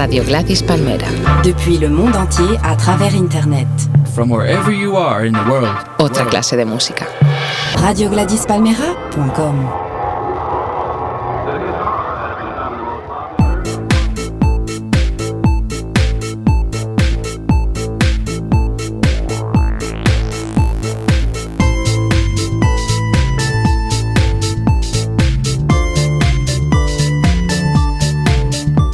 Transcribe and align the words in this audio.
Radio 0.00 0.24
Gladys 0.24 0.62
Palmera. 0.62 1.08
Depuis 1.44 1.76
le 1.76 1.90
monde 1.90 2.16
entier 2.16 2.56
à 2.64 2.74
travers 2.74 3.14
Internet. 3.14 3.68
From 4.14 4.30
wherever 4.30 4.72
you 4.72 4.96
are 4.96 5.26
in 5.26 5.34
the 5.34 5.46
world. 5.46 5.68
Otra 5.98 6.24
clase 6.24 6.56
de 6.56 6.64
música. 6.64 7.04
RadioGladysPalmera.com 7.76 9.68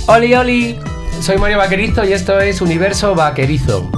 Oli, 0.09 0.35
oli, 0.35 0.96
soy 1.21 1.39
Mario 1.39 1.59
Vaquerizo 1.59 2.05
y 2.05 2.13
esto 2.13 2.39
es 2.41 2.61
Universo 2.61 3.15
Vaquerizo. 3.15 3.91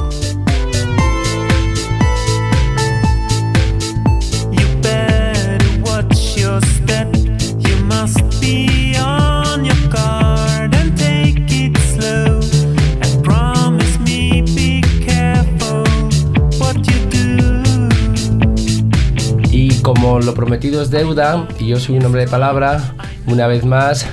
Y 19.50 19.80
como 19.82 20.20
lo 20.20 20.34
prometido 20.34 20.82
es 20.82 20.90
deuda, 20.90 21.48
y 21.58 21.68
yo 21.68 21.80
soy 21.80 21.96
un 21.96 22.06
hombre 22.06 22.22
de 22.22 22.28
palabra, 22.28 22.94
una 23.26 23.46
vez 23.46 23.64
más 23.64 24.06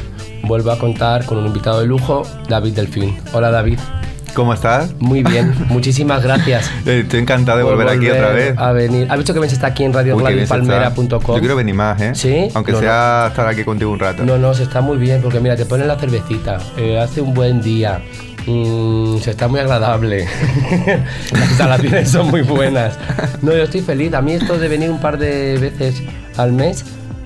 vuelvo 0.47 0.71
a 0.71 0.77
contar 0.79 1.25
con 1.25 1.37
un 1.37 1.47
invitado 1.47 1.79
de 1.81 1.87
lujo, 1.87 2.23
David 2.47 2.73
Delfín. 2.73 3.17
Hola 3.33 3.51
David. 3.51 3.79
¿Cómo 4.33 4.53
estás? 4.53 4.93
Muy 4.99 5.23
bien, 5.23 5.55
muchísimas 5.69 6.21
gracias. 6.21 6.69
Eh, 6.85 6.99
Estoy 7.03 7.21
encantado 7.21 7.57
de 7.59 7.63
por 7.63 7.75
volver 7.75 7.89
aquí 7.97 8.09
otra 8.09 8.29
vez. 8.29 8.57
A 8.57 8.71
venir. 8.73 9.07
¿Has 9.09 9.17
visto 9.17 9.33
que 9.33 9.39
Benz 9.39 9.53
está 9.53 9.67
aquí 9.67 9.83
en 9.85 9.93
radiogladipalmera.com? 9.93 11.35
Yo 11.35 11.39
quiero 11.39 11.55
venir 11.55 11.73
más, 11.73 11.99
¿eh? 12.01 12.11
¿Sí? 12.13 12.49
Aunque 12.53 12.73
No, 12.73 12.79
sea 12.79 13.27
estar 13.29 13.47
aquí 13.47 13.63
contigo 13.63 13.91
un 13.91 13.99
rato. 13.99 14.23
No, 14.25 14.37
no, 14.37 14.53
se 14.53 14.63
está 14.63 14.81
muy 14.81 14.97
bien 14.97 15.21
porque 15.21 15.39
mira, 15.39 15.55
te 15.55 15.65
ponen 15.65 15.87
la 15.87 15.97
cervecita, 15.97 16.57
eh, 16.77 16.99
hace 16.99 17.21
un 17.21 17.33
buen 17.33 17.61
día, 17.61 18.01
mm, 18.45 19.17
se 19.19 19.31
está 19.31 19.47
muy 19.47 19.61
agradable, 19.61 20.27
las 21.31 21.49
instalaciones 21.49 22.11
son 22.11 22.29
muy 22.29 22.41
buenas. 22.41 22.99
No, 23.41 23.51
yo 23.53 23.63
estoy 23.63 23.81
feliz, 23.81 24.13
a 24.13 24.21
mí 24.21 24.33
esto 24.33 24.57
de 24.59 24.67
venir 24.67 24.89
un 24.91 24.99
par 24.99 25.17
de 25.17 25.57
veces 25.57 26.03
al 26.37 26.51
mes, 26.51 26.83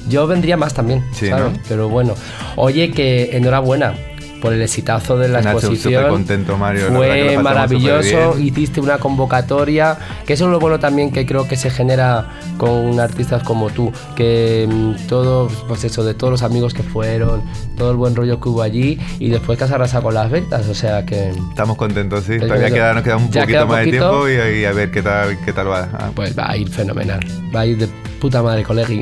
yo 0.10 0.28
vendría 0.28 0.58
más 0.58 0.74
también, 0.74 1.04
Sí, 1.12 1.28
¿sabes? 1.30 1.54
¿no? 1.54 1.60
Pero 1.70 1.88
bueno, 1.90 2.14
oye 2.56 2.92
que 2.92 3.36
enhorabuena. 3.38 3.94
Por 4.42 4.54
el 4.54 4.62
exitazo 4.62 5.18
de 5.18 5.28
la 5.28 5.42
hecho 5.42 5.50
exposición. 5.50 6.08
contento, 6.08 6.56
Mario, 6.58 6.86
Fue 6.94 7.38
maravilloso. 7.44 8.40
Hiciste 8.40 8.80
una 8.80 8.98
convocatoria. 8.98 9.98
Que 10.26 10.32
eso 10.32 10.46
es 10.46 10.52
lo 10.52 10.62
bueno 10.62 10.80
también 10.80 11.12
que 11.12 11.26
creo 11.26 11.46
que 11.46 11.58
se 11.58 11.70
genera 11.70 12.40
con 12.58 12.98
artistas 13.02 13.44
como 13.44 13.70
tú. 13.70 13.92
Que 14.16 14.66
mm, 14.66 15.08
todo, 15.08 15.50
pues 15.68 15.84
eso, 15.84 16.06
de 16.06 16.14
todos 16.14 16.32
los 16.32 16.42
amigos 16.44 16.74
que 16.74 16.84
fueron, 16.84 17.42
todo 17.78 17.92
el 17.92 17.98
buen 17.98 18.16
rollo 18.16 18.40
que 18.40 18.48
hubo 18.48 18.62
allí. 18.62 18.98
Y 19.20 19.28
después 19.30 19.58
que 19.58 19.66
has 19.66 19.72
arrasado 19.72 20.04
con 20.04 20.14
las 20.14 20.32
ventas. 20.32 20.70
O 20.70 20.74
sea 20.74 21.06
que. 21.06 21.32
Estamos 21.50 21.76
contentos, 21.76 22.24
sí. 22.24 22.40
Todavía 22.40 22.70
queda, 22.72 22.94
nos 22.94 23.04
queda 23.04 23.18
un 23.18 23.26
poquito 23.28 23.46
queda 23.46 23.66
más 23.66 23.80
de 23.80 23.86
poquito. 23.88 24.10
tiempo 24.24 24.30
y, 24.30 24.60
y 24.62 24.64
a 24.64 24.72
ver 24.72 24.90
qué 24.90 25.02
tal, 25.02 25.38
qué 25.44 25.52
tal 25.52 25.70
va. 25.70 25.90
Ah, 25.92 26.12
Pues 26.16 26.34
va 26.40 26.50
a 26.52 26.56
ir 26.56 26.70
fenomenal. 26.70 27.20
Va 27.54 27.60
a 27.60 27.66
ir 27.66 27.78
de 27.78 27.90
puta 28.20 28.44
madre, 28.44 28.64
colegui. 28.64 29.02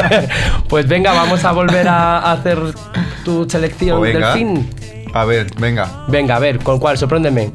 pues 0.68 0.86
venga, 0.88 1.12
vamos 1.12 1.44
a 1.44 1.52
volver 1.52 1.86
a 1.88 2.32
hacer 2.32 2.58
tu 3.24 3.48
selección 3.48 4.00
del 4.02 4.14
venga. 4.14 4.32
fin. 4.32 4.70
A 5.12 5.24
ver, 5.24 5.46
venga. 5.58 6.04
Venga, 6.08 6.36
a 6.36 6.38
ver, 6.38 6.58
¿con 6.60 6.78
cuál? 6.78 6.96
Sorpréndeme. 6.96 7.52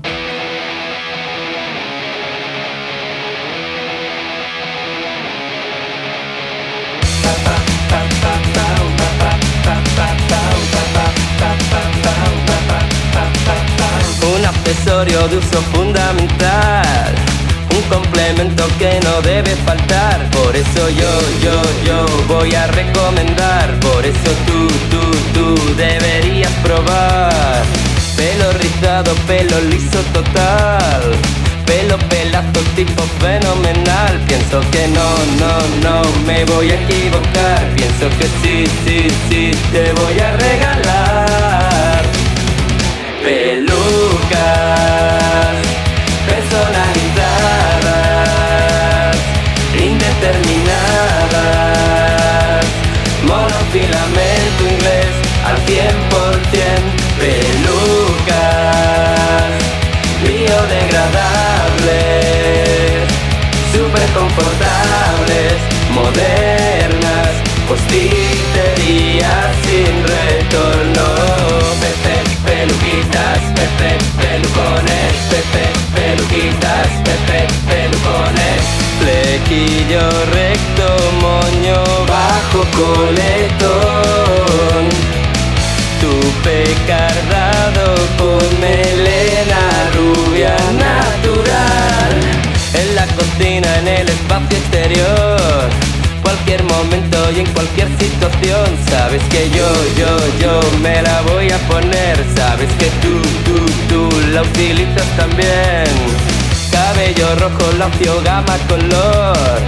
un 14.35 14.45
accesorio 14.45 15.27
de 15.27 15.37
uso 15.37 15.61
fundamental, 15.73 17.15
un 17.15 17.28
complemento 17.89 18.63
que 18.77 18.99
no 19.03 19.21
debe 19.21 19.55
faltar. 19.67 20.29
Por 20.31 20.55
eso 20.55 20.89
yo, 20.89 21.13
yo, 21.43 21.61
yo 21.85 22.05
voy 22.27 22.53
a 22.55 22.67
recomendar, 22.67 23.79
por 23.79 24.05
eso 24.05 24.31
tú, 24.47 24.67
tú, 24.91 25.01
tú 25.33 25.75
deberías 25.75 26.51
probar. 26.63 27.63
Pelo 28.15 28.51
rizado, 28.53 29.13
pelo 29.27 29.59
liso 29.61 29.99
total. 30.13 31.01
Pelo 31.65 31.97
pelazo 32.09 32.61
tipo 32.75 33.03
fenomenal 33.19 34.19
Pienso 34.27 34.59
que 34.71 34.87
no, 34.87 35.09
no, 35.41 35.53
no 35.83 36.01
me 36.25 36.43
voy 36.45 36.71
a 36.71 36.81
equivocar 36.81 37.61
Pienso 37.75 38.09
que 38.17 38.25
sí, 38.41 38.65
sí, 38.83 39.07
sí 39.29 39.51
te 39.71 39.91
voy 39.93 40.19
a 40.19 40.31
regalar 40.37 42.03
pelucas 43.23 44.98
al 55.45 55.57
100%, 55.65 55.89
pelucas 57.19 58.79
biodegradables, 60.23 63.07
super 63.71 64.05
confortables, 64.13 65.53
modernas, 65.93 67.29
postiterías 67.67 69.55
sin 69.65 70.03
retorno. 70.03 71.07
Pepe, 71.81 72.15
peluquitas, 72.45 73.39
Pepe, 73.55 73.91
pelucones, 74.19 75.13
Pepe, 75.31 75.65
peluquitas, 75.95 76.87
Pepe, 77.07 77.39
pelucones. 77.69 78.61
Flequillo 78.99 80.05
recto, 80.33 80.87
moño 81.21 81.79
bajo 82.07 82.59
coletón. 82.77 83.78
Cualquier 96.23 96.63
momento 96.63 97.17
y 97.35 97.41
en 97.41 97.45
cualquier 97.53 97.87
situación. 97.99 98.65
Sabes 98.89 99.21
que 99.29 99.49
yo, 99.51 99.67
yo, 99.97 100.17
yo 100.41 100.59
me 100.81 101.01
la 101.01 101.21
voy 101.21 101.49
a 101.51 101.57
poner. 101.69 102.17
Sabes 102.35 102.69
que 102.79 102.87
tú, 103.01 103.21
tú, 103.45 103.55
tú 103.87 104.09
la 104.33 104.41
utilizas 104.41 105.07
también. 105.15 105.85
Cabello 106.71 107.35
rojo, 107.35 107.71
lacio, 107.77 108.21
gama, 108.23 108.57
color. 108.67 109.59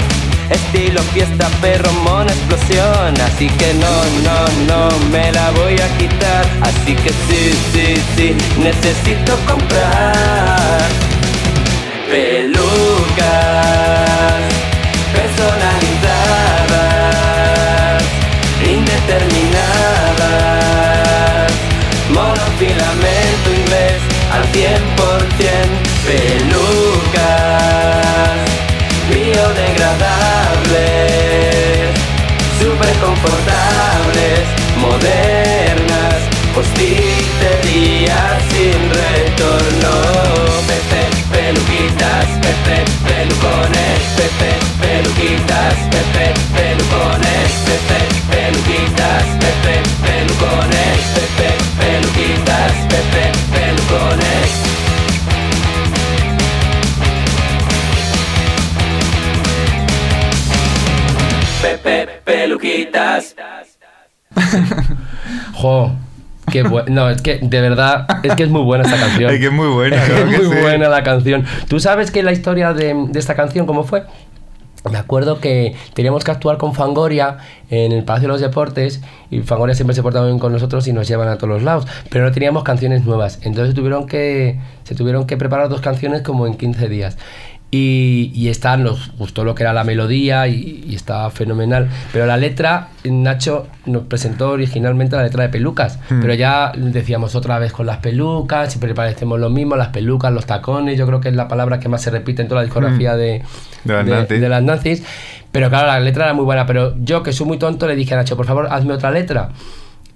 Estilo 0.49 1.01
fiesta, 1.13 1.47
perro, 1.61 1.91
mono, 2.03 2.29
explosión. 2.29 3.13
Así 3.21 3.47
que 3.47 3.73
no, 3.75 3.95
no, 4.25 4.37
no 4.67 4.99
me 5.11 5.31
la 5.31 5.51
voy 5.51 5.73
a 5.73 5.97
quitar. 5.97 6.45
Así 6.61 6.95
que 6.95 7.09
sí, 7.09 7.53
sí, 7.73 8.03
sí, 8.15 8.35
necesito 8.57 9.37
comprar 9.47 10.81
Pelucas 12.09 13.80
100% 24.53 25.81
Pelucas 26.05 27.81
biodegradables, 29.11 31.91
super 32.59 32.93
confortables, 32.99 34.43
modernas, 34.77 36.15
postiterías 36.55 38.41
sin 38.51 38.79
retorno. 38.89 39.93
Pepe, 40.67 41.03
peluquitas, 41.31 42.27
Pepe, 42.43 42.77
pelucones, 43.07 44.01
Pepe, 44.17 44.51
peluquitas, 44.81 45.75
Pepe, 45.93 46.25
pelucones, 46.55 47.51
Pepe, 47.67 47.99
peluquitas, 48.31 49.25
Pepe, 49.43 49.75
pelucones, 50.05 51.00
Pepe, 61.91 62.21
peluquitas. 62.23 63.35
Jo, 65.53 65.91
Qué 66.49 66.63
no, 66.63 67.09
es 67.09 67.21
que 67.21 67.39
de 67.41 67.61
verdad, 67.61 68.07
es 68.23 68.35
que 68.35 68.43
es 68.43 68.49
muy 68.49 68.61
buena 68.61 68.83
esta 68.83 68.97
canción. 68.97 69.31
Es 69.31 69.39
que 69.39 69.45
es 69.47 69.51
muy 69.51 69.67
buena, 69.67 69.97
Es 69.97 70.01
que 70.03 70.11
claro 70.11 70.29
es 70.29 70.39
que 70.39 70.45
muy 70.47 70.55
sí. 70.55 70.61
buena 70.61 70.89
la 70.89 71.03
canción. 71.03 71.45
¿Tú 71.67 71.79
sabes 71.79 72.11
que 72.11 72.23
la 72.23 72.31
historia 72.31 72.73
de, 72.73 72.93
de 73.09 73.19
esta 73.19 73.35
canción 73.35 73.65
cómo 73.65 73.83
fue? 73.83 74.03
Me 74.89 74.97
acuerdo 74.97 75.39
que 75.39 75.75
teníamos 75.93 76.23
que 76.23 76.31
actuar 76.31 76.57
con 76.57 76.73
Fangoria 76.73 77.37
en 77.69 77.91
el 77.91 78.03
Palacio 78.03 78.27
de 78.27 78.33
los 78.33 78.41
Deportes 78.41 79.01
y 79.29 79.41
Fangoria 79.41 79.75
siempre 79.75 79.93
se 79.95 80.01
porta 80.01 80.25
bien 80.25 80.39
con 80.39 80.51
nosotros 80.51 80.87
y 80.87 80.93
nos 80.93 81.07
llevan 81.07 81.27
a 81.27 81.37
todos 81.37 81.49
los 81.49 81.61
lados, 81.61 81.85
pero 82.09 82.25
no 82.25 82.31
teníamos 82.31 82.63
canciones 82.63 83.05
nuevas. 83.05 83.37
Entonces 83.43 83.75
tuvieron 83.75 84.07
que, 84.07 84.59
se 84.83 84.95
tuvieron 84.95 85.27
que 85.27 85.37
preparar 85.37 85.69
dos 85.69 85.81
canciones 85.81 86.23
como 86.23 86.47
en 86.47 86.55
15 86.55 86.89
días. 86.89 87.17
Y, 87.73 88.31
y 88.35 88.49
esta 88.49 88.75
nos 88.75 89.15
gustó 89.17 89.45
lo 89.45 89.55
que 89.55 89.63
era 89.63 89.71
la 89.71 89.85
melodía 89.85 90.45
y, 90.49 90.83
y 90.85 90.93
estaba 90.93 91.29
fenomenal. 91.31 91.87
Pero 92.11 92.25
la 92.25 92.35
letra, 92.35 92.89
Nacho 93.05 93.67
nos 93.85 94.03
presentó 94.03 94.49
originalmente 94.51 95.15
la 95.15 95.23
letra 95.23 95.43
de 95.43 95.49
pelucas. 95.49 95.97
Pero 96.09 96.33
ya 96.33 96.73
decíamos 96.75 97.33
otra 97.33 97.59
vez 97.59 97.71
con 97.71 97.85
las 97.85 97.99
pelucas, 97.99 98.73
siempre 98.73 98.93
parecemos 98.93 99.39
lo 99.39 99.49
mismo, 99.49 99.77
las 99.77 99.87
pelucas, 99.87 100.33
los 100.33 100.45
tacones. 100.45 100.97
Yo 100.97 101.07
creo 101.07 101.21
que 101.21 101.29
es 101.29 101.35
la 101.35 101.47
palabra 101.47 101.79
que 101.79 101.87
más 101.87 102.01
se 102.01 102.11
repite 102.11 102.41
en 102.41 102.49
toda 102.49 102.59
la 102.59 102.65
discografía 102.65 103.15
de, 103.15 103.41
De 103.85 103.93
las 103.93 104.05
Nancy. 104.05 104.37
de 104.37 104.49
las 104.49 104.63
Nancy's. 104.63 105.03
Pero 105.53 105.69
claro, 105.69 105.87
la 105.87 105.99
letra 106.01 106.25
era 106.25 106.33
muy 106.33 106.43
buena. 106.43 106.65
Pero 106.65 106.95
yo, 107.01 107.23
que 107.23 107.31
soy 107.31 107.47
muy 107.47 107.57
tonto, 107.57 107.87
le 107.87 107.95
dije 107.95 108.13
a 108.13 108.17
Nacho, 108.17 108.35
por 108.35 108.45
favor, 108.47 108.67
hazme 108.69 108.93
otra 108.93 109.11
letra. 109.11 109.49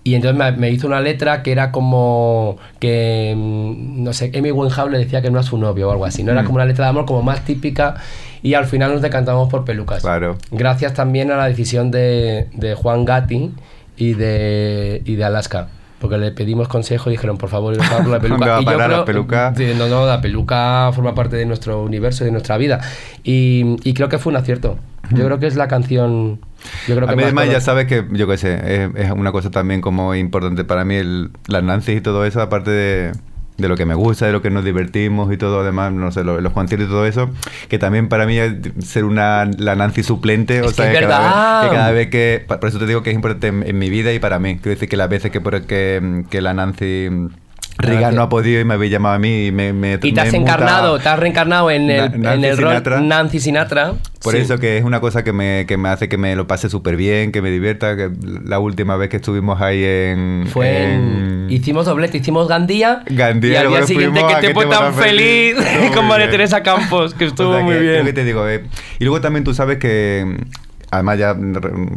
Y 0.07 0.13
entonces 0.13 0.37
me, 0.37 0.51
me 0.51 0.69
hizo 0.69 0.85
una 0.85 1.01
letra 1.01 1.41
que 1.41 1.51
era 1.51 1.71
como 1.71 2.57
que, 2.79 3.33
mm, 3.35 4.03
no 4.03 4.13
sé, 4.13 4.31
Amy 4.37 4.51
Winehouse 4.51 4.91
le 4.91 4.99
decía 4.99 5.21
que 5.23 5.31
no 5.31 5.39
era 5.39 5.43
su 5.47 5.57
novio 5.57 5.89
o 5.89 5.91
algo 5.91 6.05
así. 6.05 6.23
No 6.23 6.31
era 6.31 6.43
Mm. 6.43 6.45
como 6.45 6.55
una 6.57 6.65
letra 6.65 6.85
de 6.85 6.89
amor 6.91 7.05
como 7.05 7.23
más 7.23 7.43
típica 7.43 7.95
y 8.43 8.53
al 8.53 8.65
final 8.65 8.93
nos 8.93 9.01
decantamos 9.01 9.49
por 9.49 9.65
pelucas. 9.65 10.03
Claro. 10.03 10.37
Gracias 10.51 10.93
también 10.93 11.31
a 11.31 11.37
la 11.37 11.47
decisión 11.47 11.89
de, 11.89 12.47
de 12.53 12.75
Juan 12.75 13.03
Gatti 13.03 13.49
y 13.97 14.13
de, 14.13 15.01
y 15.05 15.15
de 15.15 15.23
Alaska. 15.23 15.69
Porque 15.99 16.19
le 16.19 16.29
pedimos 16.31 16.67
consejo 16.67 17.09
y 17.09 17.13
dijeron, 17.13 17.39
por 17.39 17.49
favor, 17.49 17.73
iros 17.73 17.89
a 17.91 17.97
por 17.97 18.09
la 18.09 18.19
peluca. 18.21 18.45
¿Dónde 18.45 18.51
va 18.51 18.57
a 18.57 18.61
Y 18.61 18.65
yo 18.65 18.71
parar 18.73 18.89
la 18.89 18.95
creo- 18.97 19.05
peluca? 19.05 19.53
No, 19.75 19.87
no, 19.87 20.05
la 20.05 20.21
peluca 20.21 20.91
forma 20.93 21.15
parte 21.15 21.35
de 21.35 21.47
nuestro 21.47 21.81
universo 21.81 22.23
y 22.23 22.27
de 22.27 22.31
nuestra 22.31 22.57
vida. 22.57 22.79
Y, 23.23 23.77
y 23.83 23.95
creo 23.95 24.07
que 24.07 24.19
fue 24.19 24.29
un 24.31 24.37
acierto. 24.37 24.77
Yo 25.11 25.25
creo 25.25 25.39
que 25.39 25.47
es 25.47 25.55
la 25.55 25.67
canción. 25.67 26.39
Yo 26.87 26.95
creo 26.95 27.07
que 27.07 27.13
a 27.13 27.15
mí 27.15 27.23
más 27.23 27.25
además 27.25 27.45
ya 27.51 27.61
sabes 27.61 27.85
que, 27.87 28.05
yo 28.11 28.27
qué 28.27 28.37
sé, 28.37 28.83
es, 28.85 28.89
es 28.95 29.11
una 29.11 29.31
cosa 29.31 29.51
también 29.51 29.81
como 29.81 30.15
importante 30.15 30.63
para 30.63 30.85
mí, 30.85 30.95
el, 30.95 31.31
las 31.47 31.63
Nancy 31.63 31.93
y 31.93 32.01
todo 32.01 32.25
eso, 32.25 32.41
aparte 32.41 32.71
de, 32.71 33.11
de 33.57 33.67
lo 33.69 33.77
que 33.77 33.85
me 33.85 33.93
gusta, 33.95 34.25
de 34.25 34.31
lo 34.33 34.41
que 34.41 34.49
nos 34.49 34.65
divertimos 34.65 35.31
y 35.33 35.37
todo, 35.37 35.61
además, 35.61 35.93
no 35.93 36.11
sé, 36.11 36.23
lo- 36.23 36.41
los 36.41 36.51
conciertos 36.53 36.87
y 36.87 36.91
todo 36.91 37.05
eso, 37.05 37.29
que 37.69 37.79
también 37.79 38.09
para 38.09 38.25
mí 38.25 38.37
es 38.37 38.53
ser 38.79 39.05
una 39.05 39.45
la 39.57 39.75
Nancy 39.75 40.03
suplente, 40.03 40.61
o 40.61 40.69
sea, 40.71 40.85
que 40.91 40.97
es 40.97 40.99
cada 41.07 41.19
vez, 41.61 41.69
que 41.69 41.75
cada 41.75 41.91
vez 41.91 42.09
que, 42.09 42.45
por 42.59 42.65
eso 42.67 42.79
te 42.79 42.85
digo 42.85 43.01
que 43.03 43.11
es 43.11 43.15
importante 43.15 43.47
en, 43.47 43.63
en 43.65 43.77
mi 43.79 43.89
vida 43.89 44.11
y 44.13 44.19
para 44.19 44.39
mí, 44.39 44.55
quiero 44.57 44.71
decir 44.71 44.89
que 44.89 44.97
las 44.97 45.09
veces 45.09 45.31
que, 45.31 45.39
por, 45.41 45.61
que, 45.63 46.23
que 46.29 46.41
la 46.41 46.53
Nancy... 46.53 47.09
Reagan 47.77 48.15
no 48.15 48.21
ha 48.23 48.29
podido 48.29 48.61
y 48.61 48.65
me 48.65 48.75
había 48.75 48.89
llamado 48.89 49.15
a 49.15 49.19
mí 49.19 49.47
y 49.47 49.51
me, 49.51 49.73
me 49.73 49.93
Y 49.95 49.97
te 49.97 50.11
me 50.13 50.21
has 50.21 50.33
he 50.33 50.37
encarnado, 50.37 50.97
te 50.99 51.09
has 51.09 51.19
reencarnado 51.19 51.69
en 51.71 51.89
el, 51.89 51.97
Na- 51.97 52.05
en 52.15 52.21
Nancy 52.21 52.45
el 52.47 52.57
rol 52.57 52.67
Sinatra. 52.69 53.01
Nancy 53.01 53.39
Sinatra. 53.39 53.93
Por 54.23 54.33
Sí. 54.33 54.39
eso 54.39 54.57
que 54.57 54.77
es 54.77 54.83
una 54.83 55.01
cosa 55.01 55.23
que 55.23 55.33
me, 55.33 55.65
que 55.67 55.77
me 55.77 55.89
hace 55.89 56.07
que 56.09 56.17
me 56.17 56.35
lo 56.35 56.47
pase 56.47 56.69
súper 56.69 56.95
bien, 56.95 57.31
que 57.31 57.41
me 57.41 57.51
divierta. 57.51 57.95
Que 57.97 58.09
la 58.45 58.59
última 58.59 58.95
vez 58.95 59.09
que 59.09 59.17
estuvimos 59.17 59.61
ahí 59.61 59.83
en... 59.83 60.45
Fue 60.51 60.93
en... 60.93 61.47
Hicimos 61.49 61.85
doblete, 61.85 62.17
hicimos 62.19 62.47
Gandía. 62.47 63.03
Gandía, 63.07 63.53
y 63.53 63.55
al 63.57 63.67
día 63.69 63.85
siguiente 63.85 64.21
que 64.25 64.47
te 64.47 64.53
fue 64.53 64.65
tan 64.67 64.93
feliz 64.93 65.55
con 65.93 66.07
María. 66.07 66.29
Teresa 66.29 66.63
Campos, 66.63 67.13
que 67.13 67.25
estuvo 67.25 67.49
O 67.49 67.53
sea, 67.55 67.63
muy 67.63 67.75
que- 67.75 67.81
bien. 67.81 68.05
que 68.05 68.13
te 68.13 68.23
digo, 68.23 68.47
eh, 68.47 68.63
Y 68.99 69.03
luego 69.03 69.21
también 69.21 69.43
tú 69.43 69.53
sabes 69.53 69.77
que... 69.77 70.37
Además 70.91 71.17
ya, 71.19 71.35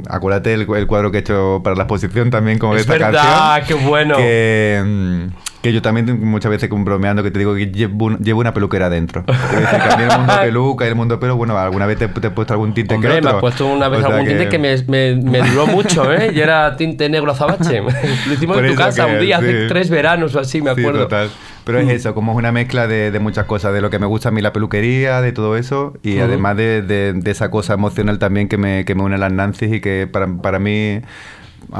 acuérdate 0.09 0.53
el, 0.55 0.63
el 0.75 0.87
cuadro 0.87 1.13
que 1.13 1.19
he 1.19 1.21
hecho 1.21 1.61
para 1.63 1.77
la 1.77 1.83
exposición 1.85 2.31
también 2.31 2.59
con 2.59 2.75
Es 2.75 2.81
esta 2.81 2.95
verdad, 2.95 3.59
canción. 3.59 3.79
qué 3.79 3.87
bueno. 3.87 4.17
Que, 4.17 4.83
mm, 4.85 5.27
que 5.63 5.73
yo 5.73 5.83
también 5.83 6.25
muchas 6.25 6.51
veces 6.51 6.69
bromeando 6.71 7.23
que 7.25 7.31
te 7.33 7.39
digo 7.41 7.55
que 7.55 7.67
llevo, 7.67 8.07
un- 8.07 8.19
llevo 8.19 8.41
una 8.41 8.55
peluquera 8.55 8.89
dentro. 8.89 9.25
Quiero 9.25 9.61
decir, 9.61 9.79
que 9.81 9.89
a 9.93 9.97
mí 9.97 10.03
el 10.05 10.17
mundo 10.19 10.33
peluca 10.41 10.85
y 10.85 10.89
el 10.89 10.95
mundo 10.95 11.19
pelo, 11.21 11.37
bueno, 11.37 11.59
alguna 11.59 11.87
vez 11.87 11.99
te, 11.99 12.07
te 12.09 12.29
he 12.29 12.31
puesto 12.31 12.53
algún 12.55 12.75
tinte 12.75 12.95
Hombre, 12.95 13.11
que 13.11 13.17
otro. 13.19 13.31
me 13.31 13.37
has 13.37 13.41
puesto 13.41 13.67
una 13.67 13.89
vez 13.89 13.99
O 14.01 14.03
sea 14.07 14.15
algún 14.15 14.29
tinte 14.29 14.49
que 14.49 14.59
me, 14.59 14.77
me- 14.87 15.17
me 15.17 15.43
duró 15.43 15.67
mucho, 15.67 16.13
¿eh? 16.13 16.31
Y 16.33 16.41
era 16.41 16.77
tinte 16.77 17.09
negro 17.09 17.33
azabache. 17.33 17.81
Lo 18.27 18.33
hicimos 18.35 18.57
Por 18.57 18.67
en 18.67 18.73
tu 18.73 18.79
casa 18.79 19.07
un 19.07 19.19
día, 19.19 19.39
hace 19.39 19.63
sí. 19.63 19.69
tres 19.69 19.91
veranos 19.91 20.35
o 20.37 20.41
así, 20.41 20.63
me 20.63 20.75
Sí, 20.75 20.81
acuerdo. 20.81 21.01
total. 21.01 21.31
Pero 21.65 21.81
es 21.81 21.89
eso, 21.91 22.15
como 22.15 22.33
es 22.33 22.39
una 22.39 22.51
mezcla 22.53 22.87
de, 22.87 23.11
de 23.11 23.19
muchas 23.21 23.45
cosas, 23.45 23.75
de 23.75 23.81
lo 23.83 23.91
que 23.91 23.99
me 23.99 24.07
gusta 24.07 24.31
a 24.31 24.33
mí 24.33 24.41
la 24.41 24.55
peluquería, 24.55 25.21
de 25.21 25.33
todo 25.33 25.55
eso, 25.57 25.93
y 26.03 26.19
además 26.21 26.57
de, 26.57 26.81
de- 26.81 27.13
de 27.13 27.31
esa 27.31 27.51
cosa 27.51 27.75
emocional 27.75 28.19
también 28.19 28.49
que 28.49 28.57
me, 28.57 28.85
que 28.87 28.95
me 28.95 29.03
une 29.03 29.17
a 29.17 29.19
las 29.19 29.33
Nancy's 29.33 29.73
y 29.75 29.81
que 29.81 30.09
para, 30.11 30.27
para 30.41 30.59
mí, 30.61 31.01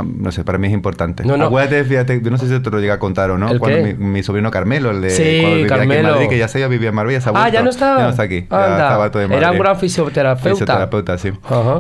no 0.05 0.33
sé, 0.33 0.45
para 0.45 0.59
mí 0.59 0.67
es 0.67 0.73
importante. 0.73 1.25
No, 1.25 1.37
no. 1.37 1.47
Acuérdate, 1.47 1.83
fíjate, 1.85 2.21
yo 2.23 2.31
no 2.31 2.39
sé 2.39 2.49
si 2.49 2.61
te 2.61 2.71
lo 2.71 2.79
llega 2.81 2.95
a 2.95 2.99
contar 2.99 3.31
o 3.31 3.39
no, 3.39 3.49
¿El 3.51 3.59
cuando 3.59 3.79
qué? 3.79 3.95
mi, 3.95 4.05
mi 4.13 4.23
sobrino 4.23 4.51
Carmelo, 4.51 4.91
el 4.91 5.01
de 5.01 5.11
Sí, 5.11 5.23
cuando 5.23 5.33
vivía 5.33 5.51
aquí 5.51 5.61
en 5.63 5.69
Carmelo. 5.69 6.11
Madrid, 6.15 6.29
que 6.29 6.39
ya 6.39 6.49
se 6.49 6.59
había 6.59 6.69
vivido 6.69 6.91
en 6.91 6.95
Marbella, 6.95 7.21
se 7.21 7.29
ha 7.31 7.33
Ah, 7.35 7.49
ya 7.49 7.63
no 7.63 7.71
está. 7.71 7.97
Ya 7.99 8.05
no 8.05 8.11
está 8.11 8.23
aquí, 8.25 8.47
ya 8.51 8.71
estaba 8.73 9.11
todo 9.11 9.23
en 9.23 9.33
Era 9.33 9.51
un 9.53 9.59
gran 9.59 9.79
fisioterapeuta. 9.79 10.51
Fisioterapeuta, 10.51 11.19
sí. 11.19 11.31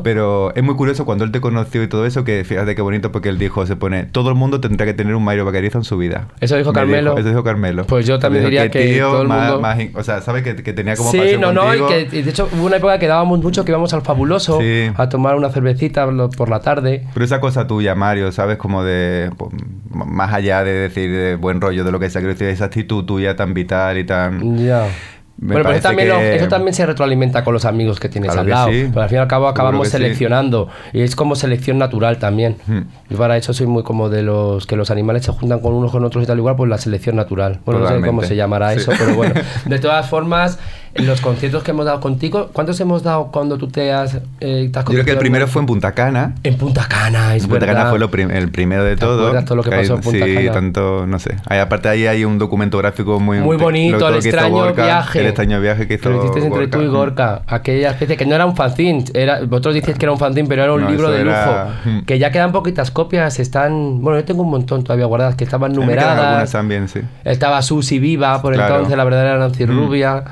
Pero 0.02 0.54
es 0.54 0.62
muy 0.62 0.74
curioso 0.74 1.04
cuando 1.04 1.24
él 1.24 1.32
te 1.32 1.40
conoció 1.40 1.82
y 1.82 1.88
todo 1.88 2.06
eso, 2.06 2.24
que 2.24 2.44
fíjate 2.44 2.74
qué 2.74 2.82
bonito, 2.82 3.12
porque 3.12 3.28
él 3.28 3.38
dijo, 3.38 3.66
se 3.66 3.76
pone, 3.76 4.04
todo 4.04 4.28
el 4.30 4.34
mundo 4.34 4.60
tendría 4.60 4.86
que 4.86 4.94
tener 4.94 5.14
un 5.14 5.24
Mario 5.24 5.44
Vaquerizo 5.44 5.78
en 5.78 5.84
su 5.84 5.96
vida. 5.98 6.28
Eso 6.40 6.56
dijo 6.56 6.70
Me 6.70 6.74
Carmelo. 6.74 7.16
eso 7.18 7.28
dijo 7.28 7.44
Carmelo. 7.44 7.84
Pues 7.86 8.06
yo 8.06 8.18
también 8.18 8.44
diría 8.44 8.70
"Qué 8.70 8.78
que 8.80 8.92
tío 8.94 9.08
todo 9.10 9.22
el 9.22 9.28
más- 9.28 9.50
mundo- 9.52 9.60
más 9.60 9.78
o 9.94 10.02
sea, 10.02 10.20
¿sabes? 10.20 10.42
Que, 10.42 10.56
que 10.56 10.72
tenía 10.72 10.96
como 10.96 11.10
Sí, 11.10 11.18
pasión 11.18 11.40
no, 11.40 11.52
no, 11.52 11.74
y 11.74 11.78
contigo. 11.78 11.88
que 12.10 12.16
y 12.18 12.22
de 12.22 12.30
hecho 12.30 12.48
hubo 12.56 12.66
una 12.66 12.76
época 12.76 12.98
que 12.98 13.06
dábamos 13.06 13.40
mucho 13.42 13.64
que 13.64 13.70
íbamos 13.72 13.92
al 13.94 14.02
fabuloso 14.02 14.58
Sí. 14.60 14.90
a 14.96 15.08
tomar 15.08 15.36
una 15.36 15.50
cervecita 15.50 16.06
por 16.36 16.48
la 16.48 16.60
tarde. 16.60 17.04
Pero 17.12 17.24
esa 17.24 17.40
cosa 17.40 17.66
tuya, 17.66 17.87
Mario, 17.94 18.32
¿sabes? 18.32 18.56
Como 18.58 18.82
de. 18.84 19.30
pues, 19.36 19.52
más 19.90 20.32
allá 20.32 20.64
de 20.64 20.72
decir 20.72 21.10
de 21.10 21.34
buen 21.36 21.60
rollo, 21.60 21.84
de 21.84 21.92
lo 21.92 21.98
que 22.00 22.10
sea, 22.10 22.20
quiero 22.20 22.34
decir, 22.34 22.48
esa 22.48 22.66
actitud 22.66 23.04
tuya 23.04 23.36
tan 23.36 23.54
vital 23.54 23.98
y 23.98 24.04
tan. 24.04 24.56
Ya. 24.58 24.86
Me 25.40 25.52
bueno, 25.54 25.66
pero 25.68 25.78
eso 25.78 25.88
también, 25.88 26.08
que- 26.08 26.14
lo- 26.14 26.20
eso 26.20 26.48
también 26.48 26.74
se 26.74 26.84
retroalimenta 26.84 27.44
con 27.44 27.54
los 27.54 27.64
amigos 27.64 28.00
que 28.00 28.08
tienes 28.08 28.32
Claro 28.32 28.40
al 28.40 28.46
que 28.46 28.50
lado. 28.52 28.68
sí. 28.70 28.86
Pero 28.88 29.02
al 29.02 29.08
fin 29.08 29.18
y 29.18 29.20
al 29.20 29.28
cabo 29.28 29.46
acabamos 29.46 29.86
sí. 29.86 29.92
seleccionando. 29.92 30.68
Y 30.92 31.02
es 31.02 31.14
como 31.14 31.36
selección 31.36 31.78
natural 31.78 32.18
también. 32.18 32.56
Hmm. 32.66 32.80
Yo 33.08 33.16
para 33.18 33.36
eso 33.36 33.52
soy 33.52 33.68
muy 33.68 33.84
como 33.84 34.08
de 34.08 34.24
los 34.24 34.66
que 34.66 34.74
los 34.74 34.90
animales 34.90 35.24
se 35.24 35.30
juntan 35.30 35.60
con 35.60 35.74
unos 35.74 35.92
con 35.92 36.04
otros 36.04 36.24
y 36.24 36.26
tal 36.26 36.38
igual, 36.38 36.56
pues 36.56 36.68
la 36.68 36.78
selección 36.78 37.14
natural. 37.14 37.60
Bueno, 37.64 37.80
no 37.82 37.88
sé 37.88 38.00
cómo 38.04 38.24
se 38.24 38.34
llamará 38.34 38.72
Sí. 38.72 38.80
eso, 38.80 38.90
pero 38.98 39.14
bueno. 39.14 39.34
De 39.64 39.78
todas 39.78 40.10
formas, 40.10 40.58
los 41.04 41.20
conciertos 41.20 41.62
que 41.62 41.70
hemos 41.70 41.84
dado 41.86 42.00
contigo, 42.00 42.50
¿cuántos 42.52 42.78
hemos 42.80 43.02
dado 43.02 43.28
cuando 43.32 43.56
tú 43.58 43.68
te 43.68 43.92
has, 43.92 44.16
eh, 44.40 44.68
te 44.72 44.78
has 44.78 44.84
Yo 44.86 44.92
creo 44.92 45.04
que 45.04 45.10
el 45.12 45.16
en 45.16 45.20
primero 45.20 45.46
fue 45.46 45.60
en 45.62 45.66
Punta 45.66 45.92
Cana. 45.92 46.34
En 46.42 46.56
Punta 46.56 46.86
Cana, 46.88 47.34
es 47.36 47.42
Punta 47.46 47.60
verdad. 47.66 47.74
Cana 47.78 47.90
fue 47.90 47.98
lo 47.98 48.10
prim- 48.10 48.30
el 48.30 48.50
primero 48.50 48.84
de 48.84 48.96
¿Te 48.96 49.00
todo. 49.00 49.32
todo 49.44 49.56
lo 49.56 49.62
que 49.62 49.70
pasó 49.70 49.94
en 49.94 50.00
Punta 50.00 50.24
sí, 50.26 50.34
Cana? 50.34 50.52
tanto, 50.52 51.06
no 51.06 51.18
sé. 51.18 51.36
Hay, 51.48 51.58
aparte 51.58 51.88
ahí 51.88 52.06
hay 52.06 52.24
un 52.24 52.38
documento 52.38 52.78
gráfico 52.78 53.18
muy... 53.20 53.38
Muy 53.38 53.56
bonito, 53.56 54.08
el 54.08 54.16
extraño 54.16 54.54
Gorka, 54.54 54.84
viaje. 54.84 55.20
El 55.20 55.26
extraño 55.26 55.60
viaje 55.60 55.86
que 55.86 55.94
hizo 55.94 56.10
lo 56.10 56.18
hiciste 56.24 56.46
entre 56.46 56.66
tú 56.68 56.82
y. 56.82 56.86
Gorka. 56.88 57.42
Aquella 57.46 57.90
especie 57.90 58.16
que 58.16 58.26
no 58.26 58.34
era 58.34 58.46
un 58.46 58.56
fanzine. 58.56 59.04
Era, 59.14 59.40
vosotros 59.40 59.74
dices 59.74 59.96
que 59.98 60.04
era 60.04 60.12
un 60.12 60.18
fanzine, 60.18 60.48
pero 60.48 60.64
era 60.64 60.72
un 60.72 60.82
No, 60.82 60.90
libro 60.90 61.10
de 61.10 61.20
era- 61.20 61.64
lujo. 61.84 62.02
Que 62.06 62.18
ya 62.18 62.30
quedan 62.30 62.52
poquitas 62.52 62.90
copias. 62.90 63.38
Están. 63.38 64.00
Bueno, 64.00 64.18
yo 64.18 64.24
tengo 64.24 64.42
un 64.42 64.50
montón 64.50 64.82
todavía 64.84 65.06
guardadas 65.06 65.34
que 65.36 65.44
estaban 65.44 65.72
numeradas. 65.72 66.50
también, 66.52 66.88
sí. 66.88 67.00
Estaba 67.24 67.60
Susi 67.62 67.98
viva 67.98 68.40
por 68.42 68.54
Claro. 68.54 68.74
entonces, 68.76 68.96
la 68.96 69.04
verdadera 69.04 69.38
Nancy 69.38 69.64
Mm. 69.66 69.68
Rubia. 69.68 70.24